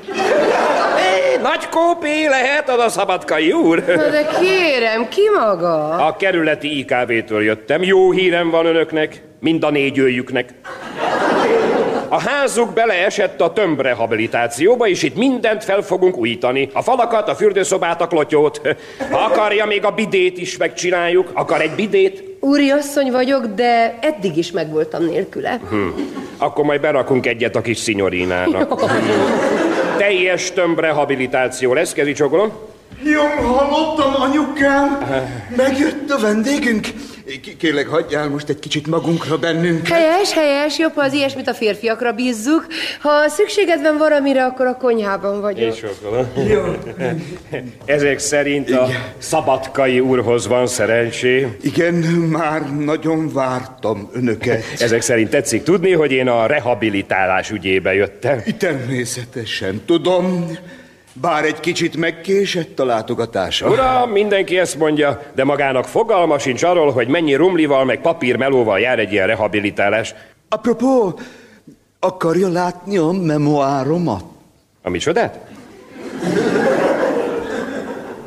[1.42, 3.84] Nagy kópé lehet az a Szabadkai úr.
[3.86, 5.90] Na de kérem, ki maga?
[5.90, 7.84] A kerületi IKV-től jöttem.
[7.84, 10.50] Jó hírem van önöknek, mind a négy őjüknek.
[12.14, 16.70] A házuk beleesett a tömbrehabilitációba, és itt mindent fel fogunk újítani.
[16.74, 18.62] A falakat, a fürdőszobát, a klotyót.
[19.12, 21.30] Ha akarja, még a bidét is megcsináljuk.
[21.34, 22.24] Akar egy bidét?
[22.40, 25.60] Úri asszony vagyok, de eddig is megvoltam nélküle.
[25.70, 25.88] Hm.
[26.38, 28.84] Akkor majd berakunk egyet a kis szinyorinának.
[29.98, 32.52] Teljes tömbrehabilitáció lesz, kezi csokolom.
[33.04, 34.98] Jól hallottam, anyukám.
[35.56, 36.88] Megjött a vendégünk.
[37.58, 39.88] Kérlek, hagyjál most egy kicsit magunkra bennünk.
[39.88, 42.68] Helyes, helyes, jobb, ha az ilyesmit a férfiakra bízzuk.
[43.02, 45.74] Ha szükséged van valamire, akkor a konyhában vagyok.
[45.74, 46.28] És csokolom.
[47.86, 51.48] Ezek szerint a szabadkai úrhoz van szerencsé.
[51.62, 54.64] Igen, már nagyon vártam önöket.
[54.80, 58.44] Ezek szerint tetszik tudni, hogy én a rehabilitálás ügyébe jöttem.
[58.58, 60.58] Természetesen tudom,
[61.14, 63.70] bár egy kicsit megkésett a látogatása.
[63.70, 69.00] Uram, mindenki ezt mondja, de magának fogalma sincs arról, hogy mennyi rumlival meg papírmelóval jár
[69.00, 70.16] egy ilyen rehabilitálás.
[70.50, 71.20] Apropó,
[72.00, 74.24] akarja látni a memoáromat?
[74.82, 75.40] A micsodát?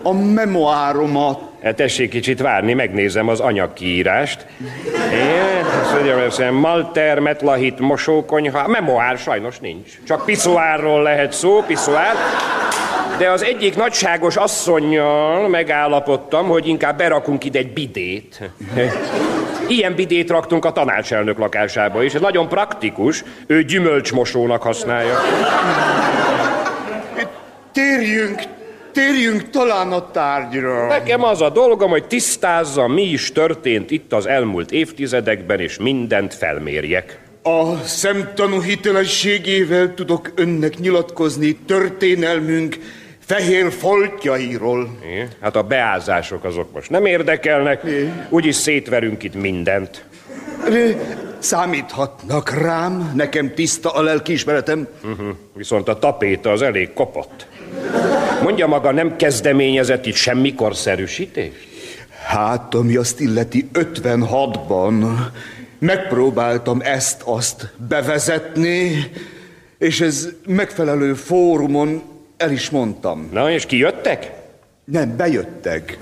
[0.03, 1.46] A memoáromat.
[1.67, 4.47] Hát tessék kicsit várni, megnézem az anyagkiírást.
[5.13, 9.91] Igen, azt mondjam, ez ilyen Malter, Metlahit, mosókonyha, memoár sajnos nincs.
[10.07, 12.15] Csak piszoárról lehet szó, piszoár.
[13.19, 18.51] De az egyik nagyságos asszonynal megállapodtam, hogy inkább berakunk ide egy bidét.
[19.69, 22.15] Ilyen bidét raktunk a tanácselnök lakásába is.
[22.15, 23.25] Ez nagyon praktikus.
[23.47, 25.21] Ő gyümölcsmosónak használja.
[27.73, 28.43] Térjünk,
[28.97, 30.87] térjünk talán a tárgyra.
[30.87, 36.35] Nekem az a dolgom, hogy tisztázzam, mi is történt itt az elmúlt évtizedekben, és mindent
[36.35, 37.21] felmérjek.
[37.43, 42.77] A szemtanú hitelességével tudok önnek nyilatkozni történelmünk
[43.19, 44.99] fehér foltjairól.
[45.13, 45.29] Igen?
[45.41, 47.83] Hát a beázások azok most nem érdekelnek,
[48.29, 50.05] úgyis szétverünk itt mindent.
[51.39, 54.89] Számíthatnak rám, nekem tiszta a lelkiismeretem.
[55.05, 55.27] Uh-huh.
[55.55, 57.47] Viszont a tapéta az elég kopott.
[58.43, 61.69] Mondja maga, nem kezdeményezett itt semmi korszerűsítést?
[62.27, 65.05] Hát, ami azt illeti 56-ban
[65.79, 69.11] megpróbáltam ezt-azt bevezetni,
[69.79, 72.03] és ez megfelelő fórumon
[72.37, 73.29] el is mondtam.
[73.33, 74.33] Na, és kijöttek?
[74.85, 75.99] Nem, bejöttek.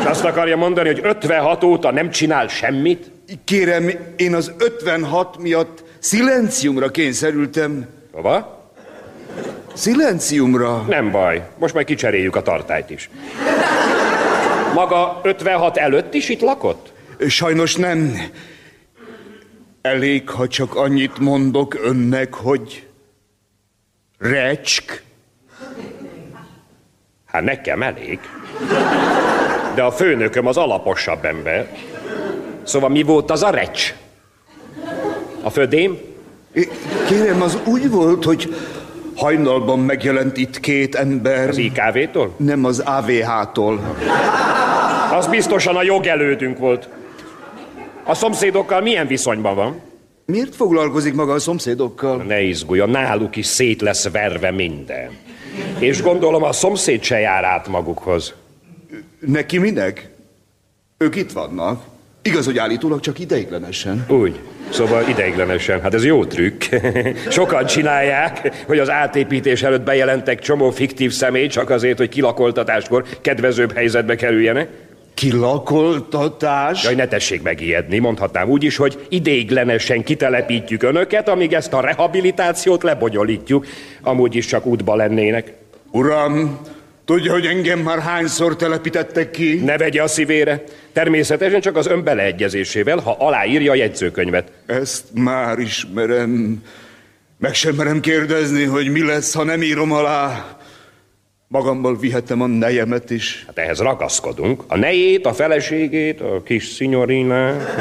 [0.00, 3.10] És azt akarja mondani, hogy 56 óta nem csinál semmit?
[3.44, 7.86] Kérem, én az 56 miatt szilenciumra kényszerültem.
[8.12, 8.64] Hova?
[9.74, 10.84] Szilenciumra?
[10.88, 13.10] Nem baj, most majd kicseréljük a tartályt is.
[14.74, 16.92] Maga 56 előtt is itt lakott?
[17.28, 18.14] Sajnos nem.
[19.82, 22.86] Elég, ha csak annyit mondok önnek, hogy
[24.18, 25.02] Recsk?
[27.26, 28.18] Hát nekem elég.
[29.74, 31.68] De a főnököm az alaposabb ember.
[32.70, 33.94] Szóval mi volt az a recs?
[35.42, 35.98] A födém?
[37.08, 38.54] Kérem, az úgy volt, hogy
[39.16, 41.48] hajnalban megjelent itt két ember.
[41.48, 42.34] Az IKV-tól?
[42.36, 43.96] Nem, az AVH-tól.
[45.12, 46.88] Az biztosan a jogelődünk volt.
[48.04, 49.80] A szomszédokkal milyen viszonyban van?
[50.24, 52.22] Miért foglalkozik maga a szomszédokkal?
[52.22, 55.10] Ne izguljon, náluk is szét lesz verve minden.
[55.78, 58.34] És gondolom a szomszéd se jár át magukhoz.
[59.20, 60.10] Neki minek?
[60.98, 61.89] Ők itt vannak.
[62.22, 64.04] Igaz, hogy állítólag csak ideiglenesen.
[64.08, 64.38] Úgy.
[64.70, 65.80] Szóval ideiglenesen.
[65.80, 66.64] Hát ez jó trükk.
[67.30, 73.72] Sokan csinálják, hogy az átépítés előtt bejelentek csomó fiktív személy csak azért, hogy kilakoltatáskor kedvezőbb
[73.72, 74.68] helyzetbe kerüljenek.
[75.14, 76.84] Kilakoltatás?
[76.84, 82.82] Jaj, ne tessék megijedni, mondhatnám úgy is, hogy ideiglenesen kitelepítjük önöket, amíg ezt a rehabilitációt
[82.82, 83.66] lebonyolítjuk.
[84.02, 85.52] Amúgy is csak útba lennének.
[85.90, 86.60] Uram,
[87.10, 89.60] tudja, hogy engem már hányszor telepítettek ki?
[89.64, 90.62] Ne vegye a szívére.
[90.92, 94.52] Természetesen csak az ön beleegyezésével, ha aláírja a jegyzőkönyvet.
[94.66, 96.62] Ezt már ismerem.
[97.38, 100.56] Meg sem merem kérdezni, hogy mi lesz, ha nem írom alá.
[101.48, 103.44] Magammal vihetem a nejemet is.
[103.46, 104.62] Hát ehhez ragaszkodunk.
[104.66, 107.80] A nejét, a feleségét, a kis szinyorinát.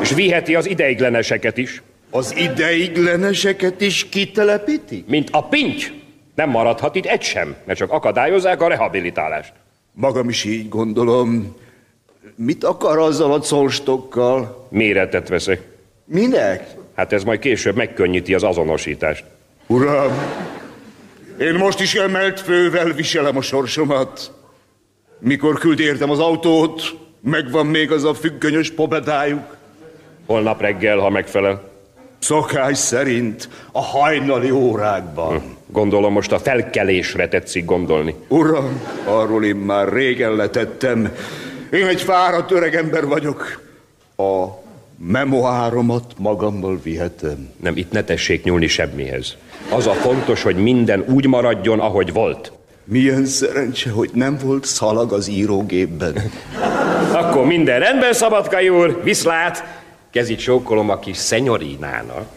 [0.00, 1.82] És viheti az ideigleneseket is.
[2.10, 5.06] Az ideigleneseket is kitelepítik?
[5.06, 6.04] Mint a pinty.
[6.36, 9.52] Nem maradhat itt egy sem, mert csak akadályozzák a rehabilitálást.
[9.92, 11.56] Magam is így gondolom.
[12.34, 14.66] Mit akar azzal a colstokkal?
[14.70, 15.62] Méretet veszek.
[16.04, 16.74] Minek?
[16.94, 19.24] Hát ez majd később megkönnyíti az azonosítást.
[19.66, 20.12] Uram,
[21.38, 24.32] én most is emelt fővel viselem a sorsomat.
[25.18, 26.82] Mikor küld értem az autót,
[27.20, 29.56] megvan még az a függönyös pobedájuk.
[30.26, 31.75] Holnap reggel, ha megfelel.
[32.18, 35.38] Szokás szerint a hajnali órákban.
[35.38, 35.44] Hm.
[35.66, 38.14] Gondolom most a felkelésre tetszik gondolni.
[38.28, 41.12] Uram, arról én már régen letettem.
[41.70, 43.62] Én egy fáradt öreg ember vagyok.
[44.16, 44.44] A
[44.98, 47.48] memoáromat magammal vihetem.
[47.62, 49.36] Nem, itt ne tessék nyúlni semmihez.
[49.70, 52.52] Az a fontos, hogy minden úgy maradjon, ahogy volt.
[52.84, 56.30] Milyen szerencse, hogy nem volt szalag az írógépben.
[57.12, 59.84] Akkor minden rendben, Szabadkai úr, viszlát!
[60.16, 62.28] Kezit csókolom a kis szenyorinának.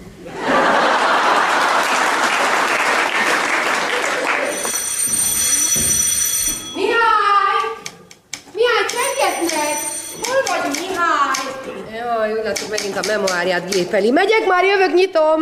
[12.70, 14.12] Megint a memoáriát gépeli.
[14.12, 15.42] Megyek már, jövök, nyitom!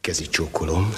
[0.00, 0.94] Kezi csókolom.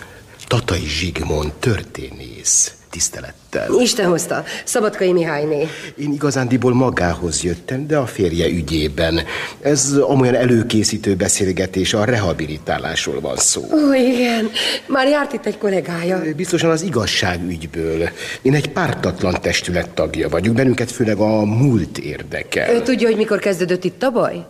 [0.47, 2.76] Tatai Zsigmond, történész.
[2.97, 3.81] Tisztelettel.
[3.81, 5.69] Isten hozta, Szabadkai Mihályné.
[5.97, 9.21] Én igazándiból magához jöttem, de a férje ügyében.
[9.61, 13.63] Ez amolyan előkészítő beszélgetés, a rehabilitálásról van szó.
[13.73, 14.51] Ó, igen,
[14.87, 16.23] már járt itt egy kollégája.
[16.37, 18.09] Biztosan az igazságügyből.
[18.43, 22.75] Én egy pártatlan testület tagja vagyok, bennünket főleg a múlt érdekel.
[22.75, 24.47] Ő tudja, hogy mikor kezdődött itt a baj?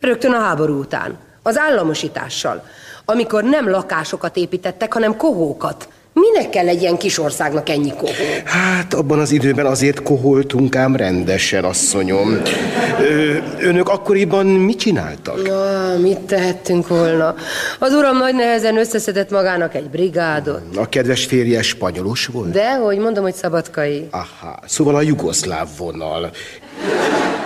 [0.00, 1.18] Rögtön a háború után.
[1.42, 2.66] Az államosítással.
[3.04, 5.88] Amikor nem lakásokat építettek, hanem kohókat.
[6.20, 8.12] Minek kell egy ilyen kis országnak ennyi kohó?
[8.44, 12.40] Hát abban az időben azért koholtunk ám rendesen, asszonyom.
[13.00, 15.46] Ö, önök akkoriban mit csináltak?
[15.48, 17.34] Na, mit tehettünk volna?
[17.78, 20.76] Az uram nagy nehezen összeszedett magának egy brigádot.
[20.76, 22.50] A kedves férje spanyolos volt?
[22.50, 24.08] De, hogy mondom, hogy szabadkai.
[24.10, 26.30] Aha, szóval a jugoszláv vonal.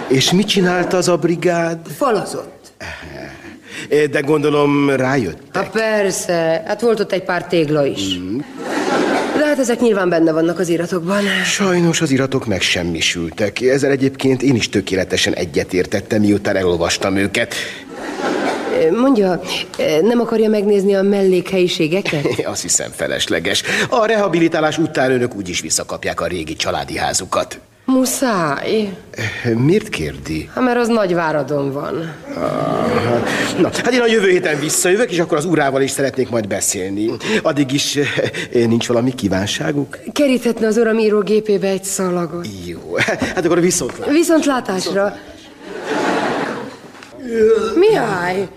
[0.09, 1.79] És mit csinált az a brigád?
[1.97, 2.73] Falazott.
[4.11, 5.39] De gondolom rájött.
[5.53, 8.18] Hát persze, hát volt ott egy pár tégla is.
[8.18, 8.39] Mm.
[9.39, 11.22] De hát ezek nyilván benne vannak az iratokban.
[11.45, 13.61] Sajnos az iratok megsemmisültek.
[13.61, 17.55] Ezzel egyébként én is tökéletesen egyetértettem, miután elolvastam őket.
[18.91, 19.41] Mondja,
[20.03, 22.26] nem akarja megnézni a mellékhelyiségeket?
[22.53, 23.62] Azt hiszem felesleges.
[23.89, 27.59] A rehabilitálás után önök úgyis visszakapják a régi családi házukat.
[27.91, 28.97] Muszáj.
[29.57, 30.51] Miért kérdi?
[30.55, 32.14] Hát mert az nagy váradon van.
[32.34, 36.49] Ah, na, hát én a jövő héten visszajövök, és akkor az urával is szeretnék majd
[36.49, 37.11] beszélni.
[37.43, 37.99] Addig is
[38.53, 39.99] nincs valami kívánságuk?
[40.12, 42.47] Keríthetne az uram írógépébe egy szalagot.
[42.66, 42.97] Jó,
[43.34, 44.12] hát akkor viszontlátásra.
[44.12, 45.16] Viszontlátásra.
[47.74, 48.49] Mihály?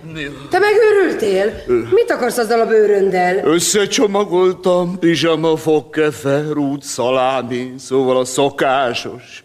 [0.50, 1.54] Te megőrültél?
[1.92, 3.46] Mit akarsz azzal a bőröndel?
[3.46, 9.44] Összecsomagoltam, pizsama, fogkefe, rút, szalámi, szóval a szokásos.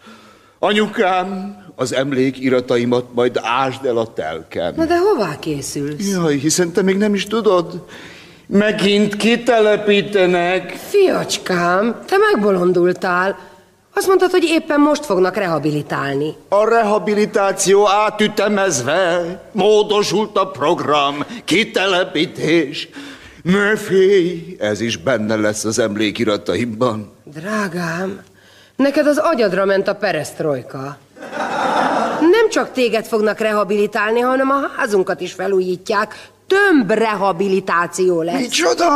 [0.58, 4.74] Anyukám, az emlékirataimat majd ásd el a telken.
[4.76, 6.10] Na de hová készülsz?
[6.10, 7.84] Jaj, hiszen te még nem is tudod.
[8.46, 10.70] Megint kitelepítenek.
[10.70, 13.38] Fiacskám, te megbolondultál.
[13.98, 16.34] Azt mondtad, hogy éppen most fognak rehabilitálni.
[16.48, 19.22] A rehabilitáció átütemezve,
[19.52, 22.88] módosult a program, kitelepítés.
[23.42, 27.12] Ne félj, ez is benne lesz az emlékirataimban.
[27.24, 28.20] Drágám,
[28.76, 30.98] neked az agyadra ment a peresztrojka.
[32.20, 36.28] Nem csak téged fognak rehabilitálni, hanem a házunkat is felújítják.
[36.46, 38.40] Több rehabilitáció lesz.
[38.40, 38.86] Micsoda?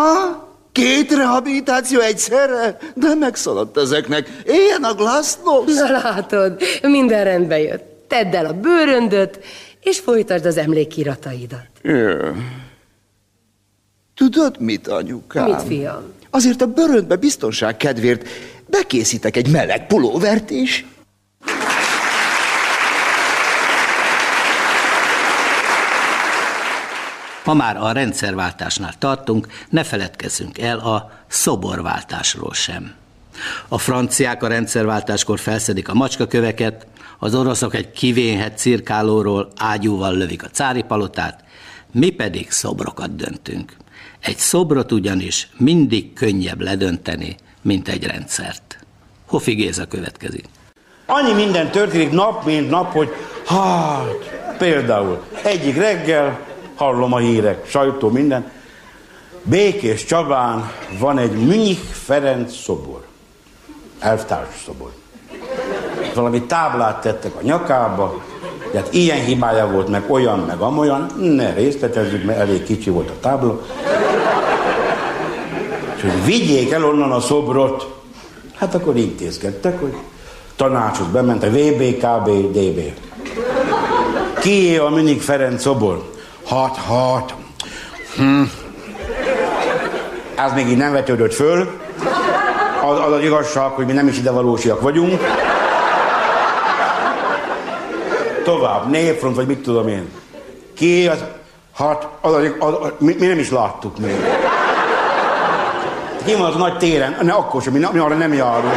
[0.73, 2.79] Két rehabilitáció egyszerre?
[2.95, 4.29] De megszaladt ezeknek.
[4.45, 5.81] Éljen a glasnost!
[5.81, 7.83] Na látod, minden rendbe jött.
[8.09, 9.41] Tedd el a bőröndöt,
[9.81, 11.67] és folytasd az emlékirataidat.
[11.83, 12.31] Jö.
[14.15, 15.51] Tudod mit, anyukám?
[15.51, 16.03] Mit, fiam?
[16.31, 18.29] Azért a bőröndbe biztonság kedvéért
[18.67, 20.87] bekészítek egy meleg pulóvert is.
[27.45, 32.95] Ha már a rendszerváltásnál tartunk, ne feledkezzünk el a szoborváltásról sem.
[33.69, 36.87] A franciák a rendszerváltáskor felszedik a macskaköveket,
[37.19, 41.45] az oroszok egy kivénhet cirkálóról ágyúval lövik a cári palotát,
[41.93, 43.77] mi pedig szobrokat döntünk.
[44.21, 48.79] Egy szobrot ugyanis mindig könnyebb ledönteni, mint egy rendszert.
[49.27, 50.45] Hofi Géza következik.
[51.07, 53.09] Annyi minden történik nap, mint nap, hogy
[53.47, 56.52] hát, például egyik reggel
[56.83, 58.51] hallom a hírek, sajtó, minden.
[59.43, 63.01] Békés Csabán van egy Münich Ferenc szobor.
[63.99, 64.91] Elvtárs szobor.
[66.15, 68.23] Valami táblát tettek a nyakába,
[68.73, 73.11] de hát ilyen hibája volt, meg olyan, meg amolyan, ne részletezzük, mert elég kicsi volt
[73.11, 73.61] a tábla.
[75.97, 78.03] És hogy vigyék el onnan a szobrot,
[78.55, 79.95] hát akkor intézkedtek, hogy
[80.57, 82.81] tanácsot bementek, VB, KB, DB.
[84.41, 86.12] Ki a Münich Ferenc szobor?
[86.53, 87.35] Hat, hat.
[88.17, 88.43] Hm.
[90.35, 91.81] Ez még így nem vetődött föl.
[92.83, 95.21] Az, az az igazság, hogy mi nem is idevalósiak vagyunk.
[98.45, 100.11] Tovább, népfront, vagy mit tudom én.
[100.75, 101.25] Ki az,
[101.75, 104.17] hat, az, az, az, az mi, mi, nem is láttuk még.
[106.25, 107.17] Ki van az nagy téren?
[107.23, 108.73] Ne, akkor sem, mi, mi arra nem járunk.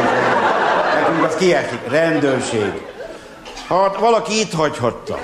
[0.94, 1.80] Nekünk az kiesik.
[1.88, 2.72] Rendőrség.
[3.68, 5.18] Hát valaki itt hagyhatta.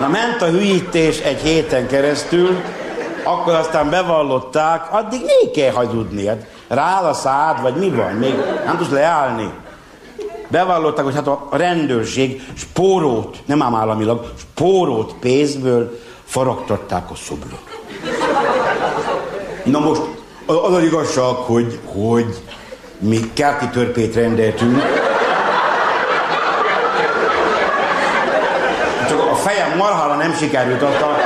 [0.00, 2.60] Na ment a hülyítés egy héten keresztül,
[3.24, 6.26] akkor aztán bevallották, addig még kell hazudni.
[6.26, 8.12] Hát rááll a szád, vagy mi van?
[8.12, 8.34] Még
[8.64, 9.50] nem tudsz leállni.
[10.48, 17.62] Bevallották, hogy hát a rendőrség spórót, nem ám államilag, spórót pénzből faragtatták a szobrot.
[19.64, 20.02] Na most
[20.46, 22.42] az az igazság, hogy, hogy
[22.98, 24.82] mi kerti törpét rendeltünk,
[29.08, 31.16] csak a fejem marhára nem sikerült, azt a,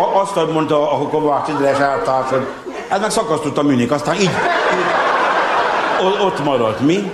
[0.00, 2.46] a, azt mondta a Kovács Idres eltárs, hogy
[2.88, 4.30] ez meg szakasztott a műnik, aztán így, így
[6.24, 7.12] ott maradt, mi?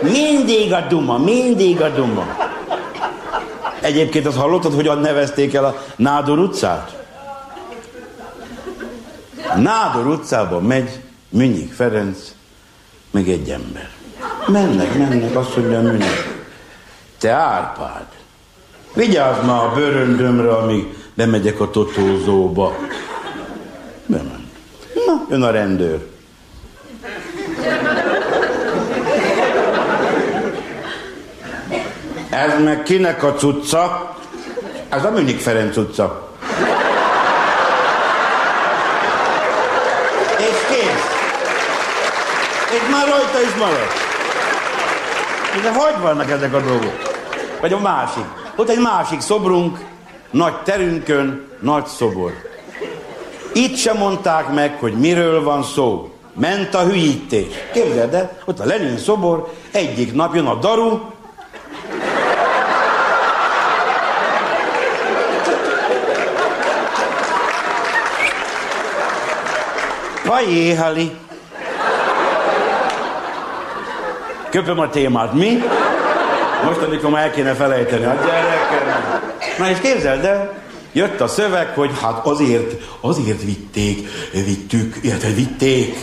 [0.00, 2.26] Mindig a duma, mindig a duma.
[3.80, 6.96] Egyébként azt hallottad, hogyan nevezték el a Nádor utcát?
[9.56, 12.18] Nádor utcában megy Münnyik Ferenc,
[13.10, 13.90] meg egy ember.
[14.46, 16.34] Mennek, mennek, azt mondja Münnyik.
[17.18, 18.15] Te Árpád,
[18.96, 22.76] vigyázz már a bőröndömre, amíg bemegyek a totózóba.
[24.06, 24.44] Bement.
[25.06, 26.06] Na, jön a rendőr.
[32.30, 34.16] Ez meg kinek a cucca?
[34.88, 36.28] Ez a Münnik Ferenc utca.
[40.38, 41.06] És kész.
[42.70, 44.04] És már rajta is maradt.
[45.62, 47.14] De hogy vannak ezek a dolgok?
[47.60, 48.24] Vagy a másik.
[48.56, 49.84] Ott egy másik szobrunk,
[50.30, 52.32] nagy terünkön, nagy szobor.
[53.52, 56.10] Itt sem mondták meg, hogy miről van szó.
[56.32, 57.46] Ment a hülyítés.
[57.72, 61.00] Képzeld el, ott a Lenin szobor, egyik nap jön a daru,
[70.26, 71.10] Pajéhali.
[74.50, 75.62] Köpöm a témát, mi?
[76.66, 79.20] Most, amikor már el kéne felejteni a gyerekem.
[79.58, 80.52] Na és képzeld el,
[80.92, 85.96] jött a szöveg, hogy hát azért, azért vitték, vittük, illetve vitték.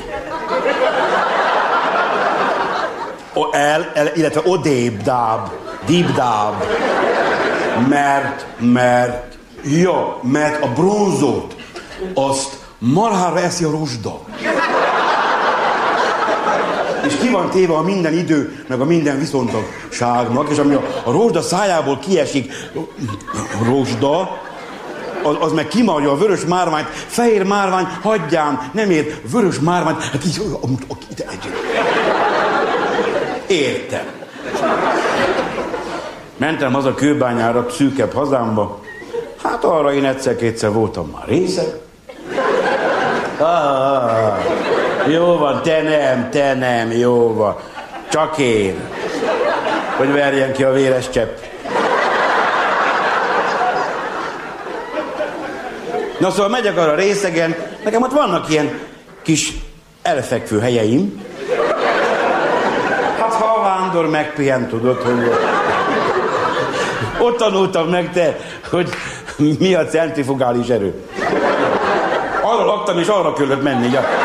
[3.34, 5.50] O, el, el, illetve odébb dáb,
[6.16, 6.64] dáb.
[7.90, 11.56] Mert, mert, ja, mert a bronzot,
[12.14, 14.20] azt marhára eszi a rozsda.
[17.06, 21.12] És ki van téve a minden idő, meg a minden viszontagságnak, és ami a, a
[21.12, 22.52] rozsda szájából kiesik,
[23.66, 24.42] rozsda,
[25.24, 30.26] az, az meg kimarja a vörös márványt, fehér márvány, hagyján, nem ér, vörös márványt, hát
[30.26, 30.42] így,
[31.12, 31.52] ide egy.
[33.48, 34.06] Értem.
[36.38, 38.82] Mentem haza kőbányára, szűkebb hazámba,
[39.44, 41.80] Hát arra én egyszer-kétszer voltam már részeg.
[43.38, 44.38] Ah,
[45.08, 47.56] jó van, te nem, te nem, jó van.
[48.10, 48.80] Csak én.
[49.98, 51.38] Hogy verjen ki a véres csepp.
[56.20, 58.80] Na szóval megyek arra részegen, nekem ott vannak ilyen
[59.22, 59.54] kis
[60.02, 61.26] elfekvő helyeim.
[63.20, 65.32] Hát ha a vándor megpihen, tudod, hogy
[67.20, 68.38] ott tanultam meg te,
[68.70, 68.90] hogy
[69.60, 70.94] mi a centrifugális erő.
[72.42, 73.92] Arra laktam, és arra kellett menni.
[73.92, 74.23] Ja.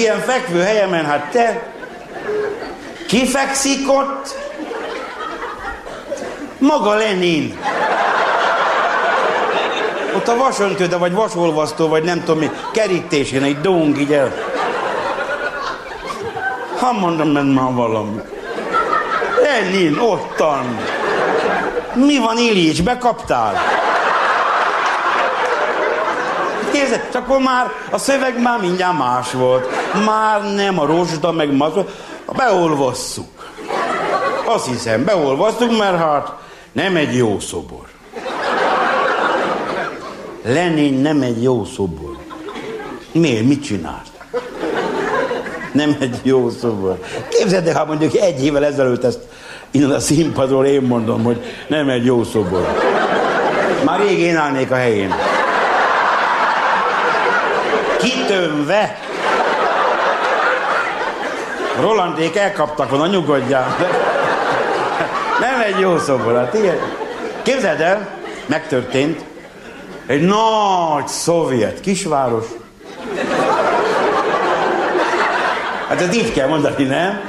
[0.00, 1.62] Ilyen fekvő helyemen, hát te
[3.08, 4.38] kifekszik ott?
[6.58, 7.58] Maga Lenin.
[10.16, 14.32] Ott a vasöntőde, vagy vasolvasztó, vagy nem tudom mi, kerítésén egy dong így el.
[16.78, 18.20] Ha mondom, ment már valami.
[19.42, 20.78] Lenin, ottan.
[21.94, 23.54] Mi van, Ilics, bekaptál?
[26.72, 29.79] Képzeld, csak akkor már a szöveg már mindjárt más volt.
[30.04, 31.88] Már nem a rozsda, meg mazol.
[32.36, 33.50] Beolvasszuk.
[34.44, 36.32] Azt hiszem, beolvasztuk, mert hát
[36.72, 37.86] nem egy jó szobor.
[40.44, 42.16] Lenin nem egy jó szobor.
[43.12, 43.44] Miért?
[43.44, 44.10] Mit csinált?
[45.72, 46.98] Nem egy jó szobor.
[47.28, 49.18] Képzeld el, ha mondjuk egy évvel ezelőtt ezt
[49.70, 52.78] innen a színpadról én mondom, hogy nem egy jó szobor.
[53.84, 55.14] Már rég én állnék a helyén.
[57.98, 58.98] Kitömve.
[61.80, 63.76] Rolandék elkaptak volna, nyugodjál.
[65.40, 66.78] Nem egy jó szobor, hát ilyen.
[67.42, 68.08] Képzeld el,
[68.46, 69.24] megtörtént,
[70.06, 72.44] egy nagy szovjet kisváros.
[75.88, 77.20] Hát ez így kell mondani, nem?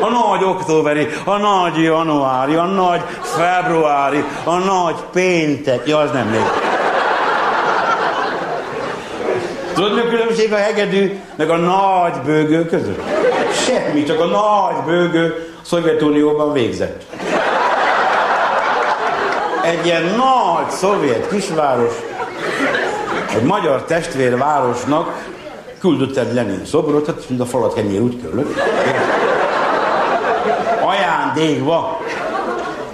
[0.00, 5.86] A nagy októberi, a nagy januári, a nagy februári, a nagy péntek.
[5.86, 6.42] Ja, az nem még.
[9.74, 13.00] Tudod, mi a különbség a hegedű meg a nagy bőgő között?
[13.52, 17.02] Semmi, csak a nagy bőgő Szovjetunióban végzett.
[19.64, 21.92] Egy ilyen nagy szovjet kisváros,
[23.34, 25.26] egy magyar testvérvárosnak
[25.80, 28.60] küldött egy Lenin szobrot, hát mint a falat kenyér úgy körülött.
[30.80, 32.00] Ajándékba.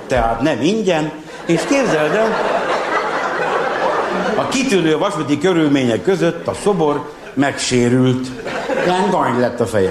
[0.07, 1.13] Tehát nem ingyen.
[1.47, 2.29] És képzeld el,
[4.37, 8.27] a kitűnő vasúti körülmények között a szobor megsérült.
[8.85, 9.91] Ilyen gany lett a feje.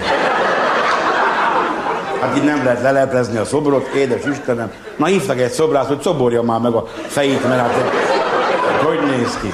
[2.23, 4.71] Hát így nem lehet leleplezni a szobrot, édes Istenem.
[4.97, 7.73] Na hívtak egy szobrász, hogy szoborja már meg a fejét, mert hát
[8.83, 9.53] hogy néz ki?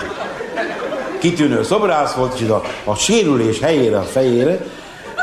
[1.19, 4.57] Kitűnő szobrász volt, és a, a sérülés helyére, a fejére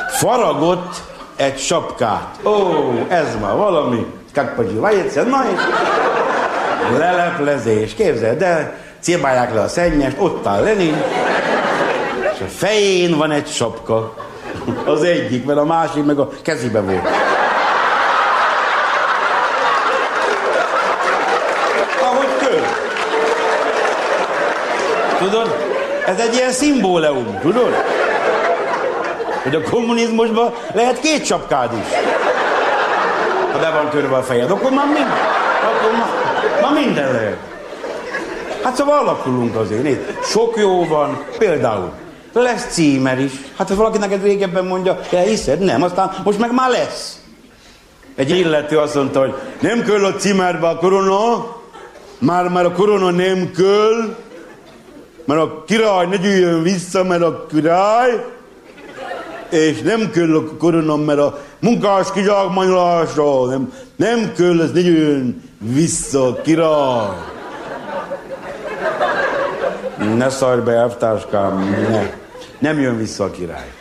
[0.08, 1.02] faragott
[1.36, 2.38] egy sapkát.
[2.44, 2.52] Ó,
[3.08, 4.06] ez már valami.
[4.34, 5.60] Kakpagyi vajegyszer, na és
[6.98, 7.94] leleplezés.
[7.94, 11.02] Képzeld de cibálják le a szennyest, ott áll Lenin,
[12.34, 14.14] és a fején van egy sapka.
[14.84, 17.08] Az egyik, mert a másik meg a kezibe volt.
[22.02, 22.62] Ahogy kő.
[25.30, 25.56] Tudod,
[26.06, 27.74] ez egy ilyen szimbóleum, tudod?
[29.42, 31.86] Hogy a kommunizmusban lehet két sapkád is.
[33.52, 35.10] Ha be van törve a fejed, akkor már minden,
[35.62, 36.08] akkor már,
[36.62, 37.36] már minden lehet.
[38.62, 40.18] Hát szóval alakulunk azért, nézd.
[40.22, 41.92] Sok jó van, például
[42.32, 43.32] lesz címer is.
[43.56, 45.58] Hát ha valaki neked régebben mondja, te hiszed?
[45.58, 47.18] Nem, aztán most meg már lesz.
[48.16, 51.46] Egy illető azt mondta, hogy nem kell a címerbe a korona,
[52.18, 54.16] már, már a korona nem kell,
[55.26, 58.24] mert a király ne gyűjjön vissza, mert a király,
[59.50, 65.42] és nem kell a korona, mert a munkás kizsákmányolása, nem, nem kell, ez ne gyűjjön
[65.58, 67.16] vissza a király.
[70.16, 71.58] Ne szarj be, elvtárskám,
[71.90, 72.10] ne.
[72.58, 73.72] Nem jön vissza a király.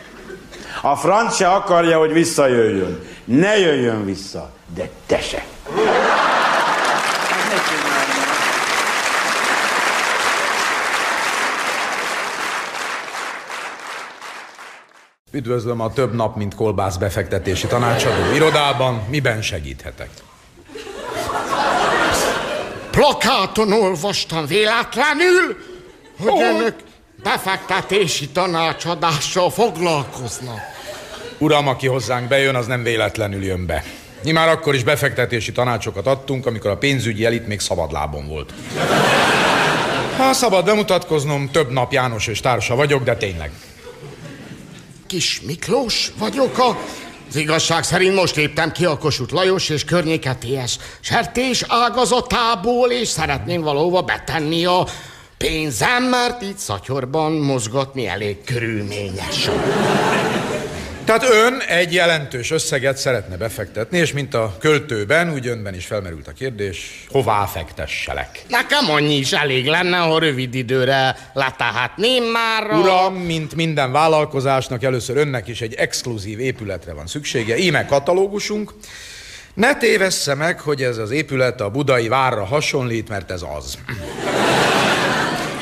[0.82, 3.00] A franc se akarja, hogy visszajöjjön.
[3.24, 5.44] Ne jöjjön vissza, de te se.
[15.36, 19.02] Üdvözlöm a több nap, mint kolbász befektetési tanácsadó irodában.
[19.08, 20.08] Miben segíthetek?
[22.90, 25.56] Plakáton olvastam véletlenül,
[26.18, 26.40] hogy oh.
[26.40, 26.74] önök
[27.22, 30.60] befektetési tanácsadással foglalkoznak.
[31.38, 33.84] Uram, aki hozzánk bejön, az nem véletlenül jön be.
[34.24, 38.52] Mi már akkor is befektetési tanácsokat adtunk, amikor a pénzügyi elit még szabadlábon volt.
[40.16, 43.50] Ha szabad bemutatkoznom, több nap János és társa vagyok, de tényleg.
[45.06, 46.78] Kis Miklós vagyok, a
[47.28, 53.60] Az igazság szerint most léptem ki a Kossuth Lajos és környéketies sertés ágazatából, és szeretném
[53.60, 54.86] valahova betenni a
[55.38, 59.48] pénzem, mert itt szatyorban mozgatni elég körülményes.
[61.06, 66.28] Tehát ön egy jelentős összeget szeretne befektetni, és mint a költőben, úgy önben is felmerült
[66.28, 68.42] a kérdés, hová fektesselek?
[68.48, 72.70] Nekem annyi is elég lenne, ha rövid időre letehetném már.
[72.70, 72.78] A...
[72.78, 77.56] Uram, mint minden vállalkozásnak, először önnek is egy exkluzív épületre van szüksége.
[77.56, 78.74] Íme katalógusunk.
[79.54, 83.78] Ne tévessze meg, hogy ez az épület a budai várra hasonlít, mert ez az.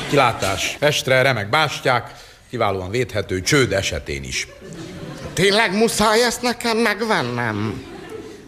[0.09, 2.11] Kilátás Pestre, remek bástyák,
[2.49, 4.47] kiválóan védhető csőd esetén is.
[5.35, 7.83] Tényleg muszáj ezt nekem megvennem?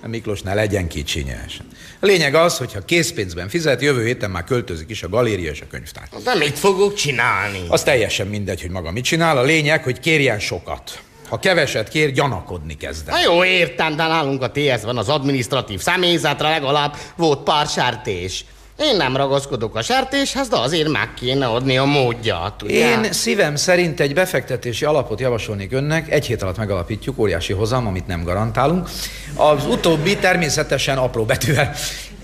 [0.05, 1.59] Miklós, ne legyen kicsinyes.
[1.99, 5.61] A lényeg az, hogy ha készpénzben fizet, jövő héten már költözik is a galéria és
[5.61, 6.07] a könyvtár.
[6.23, 7.61] De mit fogok csinálni?
[7.67, 9.38] Az teljesen mindegy, hogy maga mit csinál.
[9.38, 11.01] A lényeg, hogy kérjen sokat.
[11.29, 13.07] Ha keveset kér, gyanakodni kezd.
[13.07, 18.45] Na jó, értem, de nálunk a TS-ben az administratív személyzetre legalább volt pár sertés.
[18.80, 22.89] Én nem ragaszkodok a sertéshez, de azért meg kéne adni a módját, ugye?
[22.89, 28.07] Én szívem szerint egy befektetési alapot javasolnék önnek, egy hét alatt megalapítjuk, óriási hozam, amit
[28.07, 28.89] nem garantálunk.
[29.36, 31.73] Az utóbbi természetesen apró betűvel.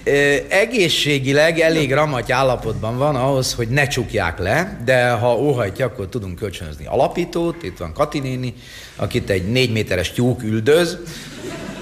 [0.04, 6.08] Ö, egészségileg elég ramaty állapotban van ahhoz, hogy ne csukják le, de ha óhajtja, akkor
[6.08, 7.64] tudunk kölcsönözni alapítót.
[7.64, 8.54] Itt van Kati néni,
[8.95, 10.97] akit egy négy méteres tyúk üldöz,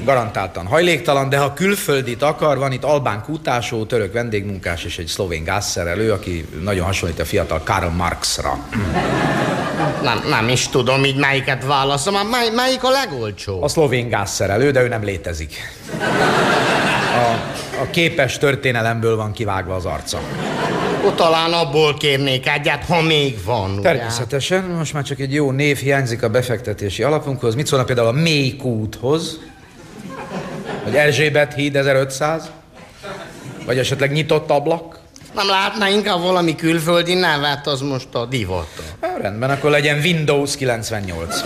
[0.04, 5.44] garantáltan hajléktalan, de ha külföldit akar, van itt albán kutásó, török vendégmunkás és egy szlovén
[5.44, 8.60] gázszerelő, aki nagyon hasonlít a fiatal Karl Marxra.
[10.02, 13.64] Nem, nem is tudom így melyiket válaszom, mely, melyik a legolcsó?
[13.64, 15.56] A szlovén gázszerelő, de ő nem létezik.
[17.16, 17.32] A,
[17.82, 20.20] a képes történelemből van kivágva az arca.
[21.06, 23.72] Ó, talán abból kérnék egyet, ha még van.
[23.72, 23.82] Ugye?
[23.82, 27.56] Természetesen, most már csak egy jó név hiányzik a befektetési alapunkhoz.
[27.56, 29.40] Mit szólna például a mély kúthoz?
[30.84, 32.52] Vagy Erzsébet híd 1500?
[33.66, 35.00] Vagy esetleg nyitott ablak?
[35.36, 38.68] Nem látna inkább valami külföldi nevet, az most a divat.
[39.02, 41.42] Hát, rendben, akkor legyen Windows 98.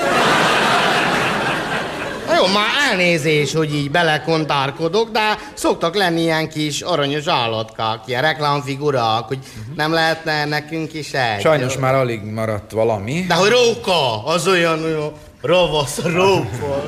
[2.28, 8.22] Na jó, már elnézés, hogy így belekontárkodok, de szoktak lenni ilyen kis aranyos állatkák, ilyen
[8.22, 9.40] reklámfigurák, hogy
[9.76, 11.42] nem lehetne nekünk is egy.
[11.42, 13.26] Sajnos már alig maradt valami.
[13.28, 15.12] De hogy róka, az olyan, olyan
[15.42, 16.84] ravasz, róka.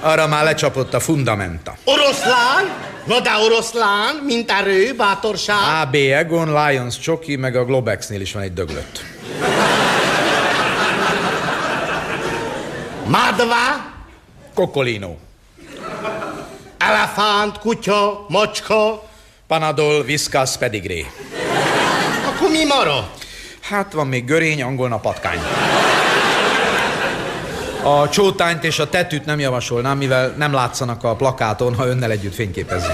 [0.00, 1.74] Arra már lecsapott a fundamenta.
[1.84, 2.64] Oroszlán?
[3.04, 5.56] Na de oroszlán, mint erő, bátorság.
[5.82, 9.04] AB Egon, Lions Csoki, meg a Globexnél is van egy döglött.
[13.06, 13.54] Madva,
[14.54, 15.14] Kokolino.
[16.78, 19.02] elefánt, kutya, macska.
[19.46, 21.04] Panadol, Whiskas, Pedigree.
[22.26, 23.24] Akkor mi maradt?
[23.60, 25.38] Hát van még görény, angolna patkány.
[27.82, 32.34] A csótányt és a tetűt nem javasolnám, mivel nem látszanak a plakáton, ha önnel együtt
[32.34, 32.92] fényképezzük.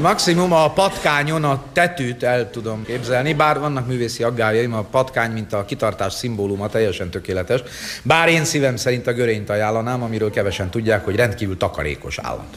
[0.00, 5.52] Maximum a patkányon a tetűt el tudom képzelni, bár vannak művészi aggájaim, a patkány, mint
[5.52, 7.60] a kitartás szimbóluma teljesen tökéletes.
[8.02, 12.56] Bár én szívem szerint a görényt ajánlanám, amiről kevesen tudják, hogy rendkívül takarékos állat.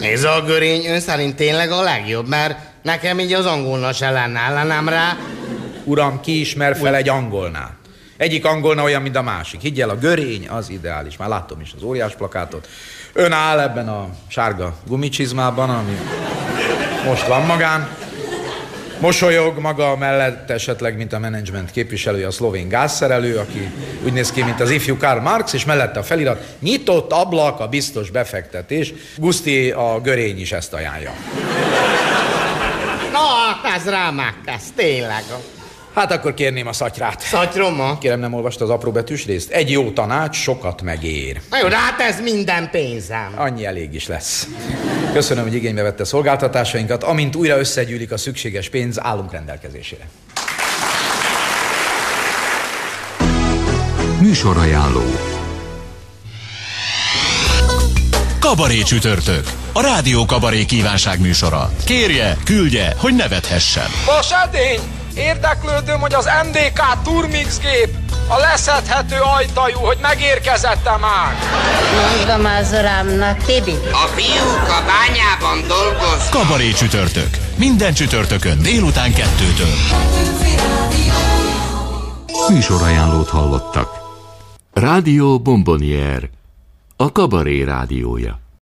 [0.00, 4.40] Nézd, a görény ön szerint tényleg a legjobb, mert nekem így az angolna se lenne
[4.40, 5.16] ellenem rá.
[5.84, 7.76] Uram, ki ismer fel egy angolnál?
[8.18, 9.60] Egyik angolna olyan, mint a másik.
[9.60, 11.16] Higgyel, a görény az ideális.
[11.16, 12.68] Már láttam is az óriás plakátot.
[13.12, 15.98] Ön áll ebben a sárga gumicsizmában, ami
[17.06, 17.88] most van magán.
[19.00, 23.70] Mosolyog maga mellett esetleg, mint a menedzsment képviselője, a szlovén gázszerelő, aki
[24.04, 27.68] úgy néz ki, mint az ifjú Karl Marx, és mellette a felirat, nyitott ablak, a
[27.68, 28.92] biztos befektetés.
[29.16, 31.12] Guszti a görény is ezt ajánlja.
[33.12, 33.86] Na, hát ez
[34.44, 35.22] ez tényleg.
[35.98, 37.20] Hát akkor kérném a szatyrát.
[37.20, 37.98] Szatyroma?
[37.98, 39.50] Kérem, nem olvasta az apró betűs részt?
[39.50, 41.40] Egy jó tanács sokat megér.
[41.50, 43.32] Na jó, hát ez minden pénzem.
[43.36, 44.48] Annyi elég is lesz.
[45.12, 47.04] Köszönöm, hogy igénybe vette szolgáltatásainkat.
[47.04, 50.08] Amint újra összegyűlik a szükséges pénz, állunk rendelkezésére.
[54.20, 55.02] Műsorajánló.
[58.40, 59.52] Kabaré csütörtök.
[59.72, 61.70] A Rádió Kabaré kívánság műsora.
[61.84, 63.88] Kérje, küldje, hogy nevethessen.
[64.06, 64.97] Vas edény!
[65.18, 67.96] Érdeklődöm, hogy az MDK Turmix gép
[68.28, 71.34] a leszedhető ajtajú, hogy megérkezette már.
[72.16, 73.74] Mondom az uramnak, Tibi.
[73.92, 76.30] A fiúk a bányában dolgoznak.
[76.30, 77.28] Kabaré csütörtök.
[77.56, 79.74] Minden csütörtökön délután kettőtől.
[82.48, 83.90] Műsorajánlót hallottak.
[84.72, 86.30] Rádió Bombonier,
[86.96, 88.38] a kabaré rádiója.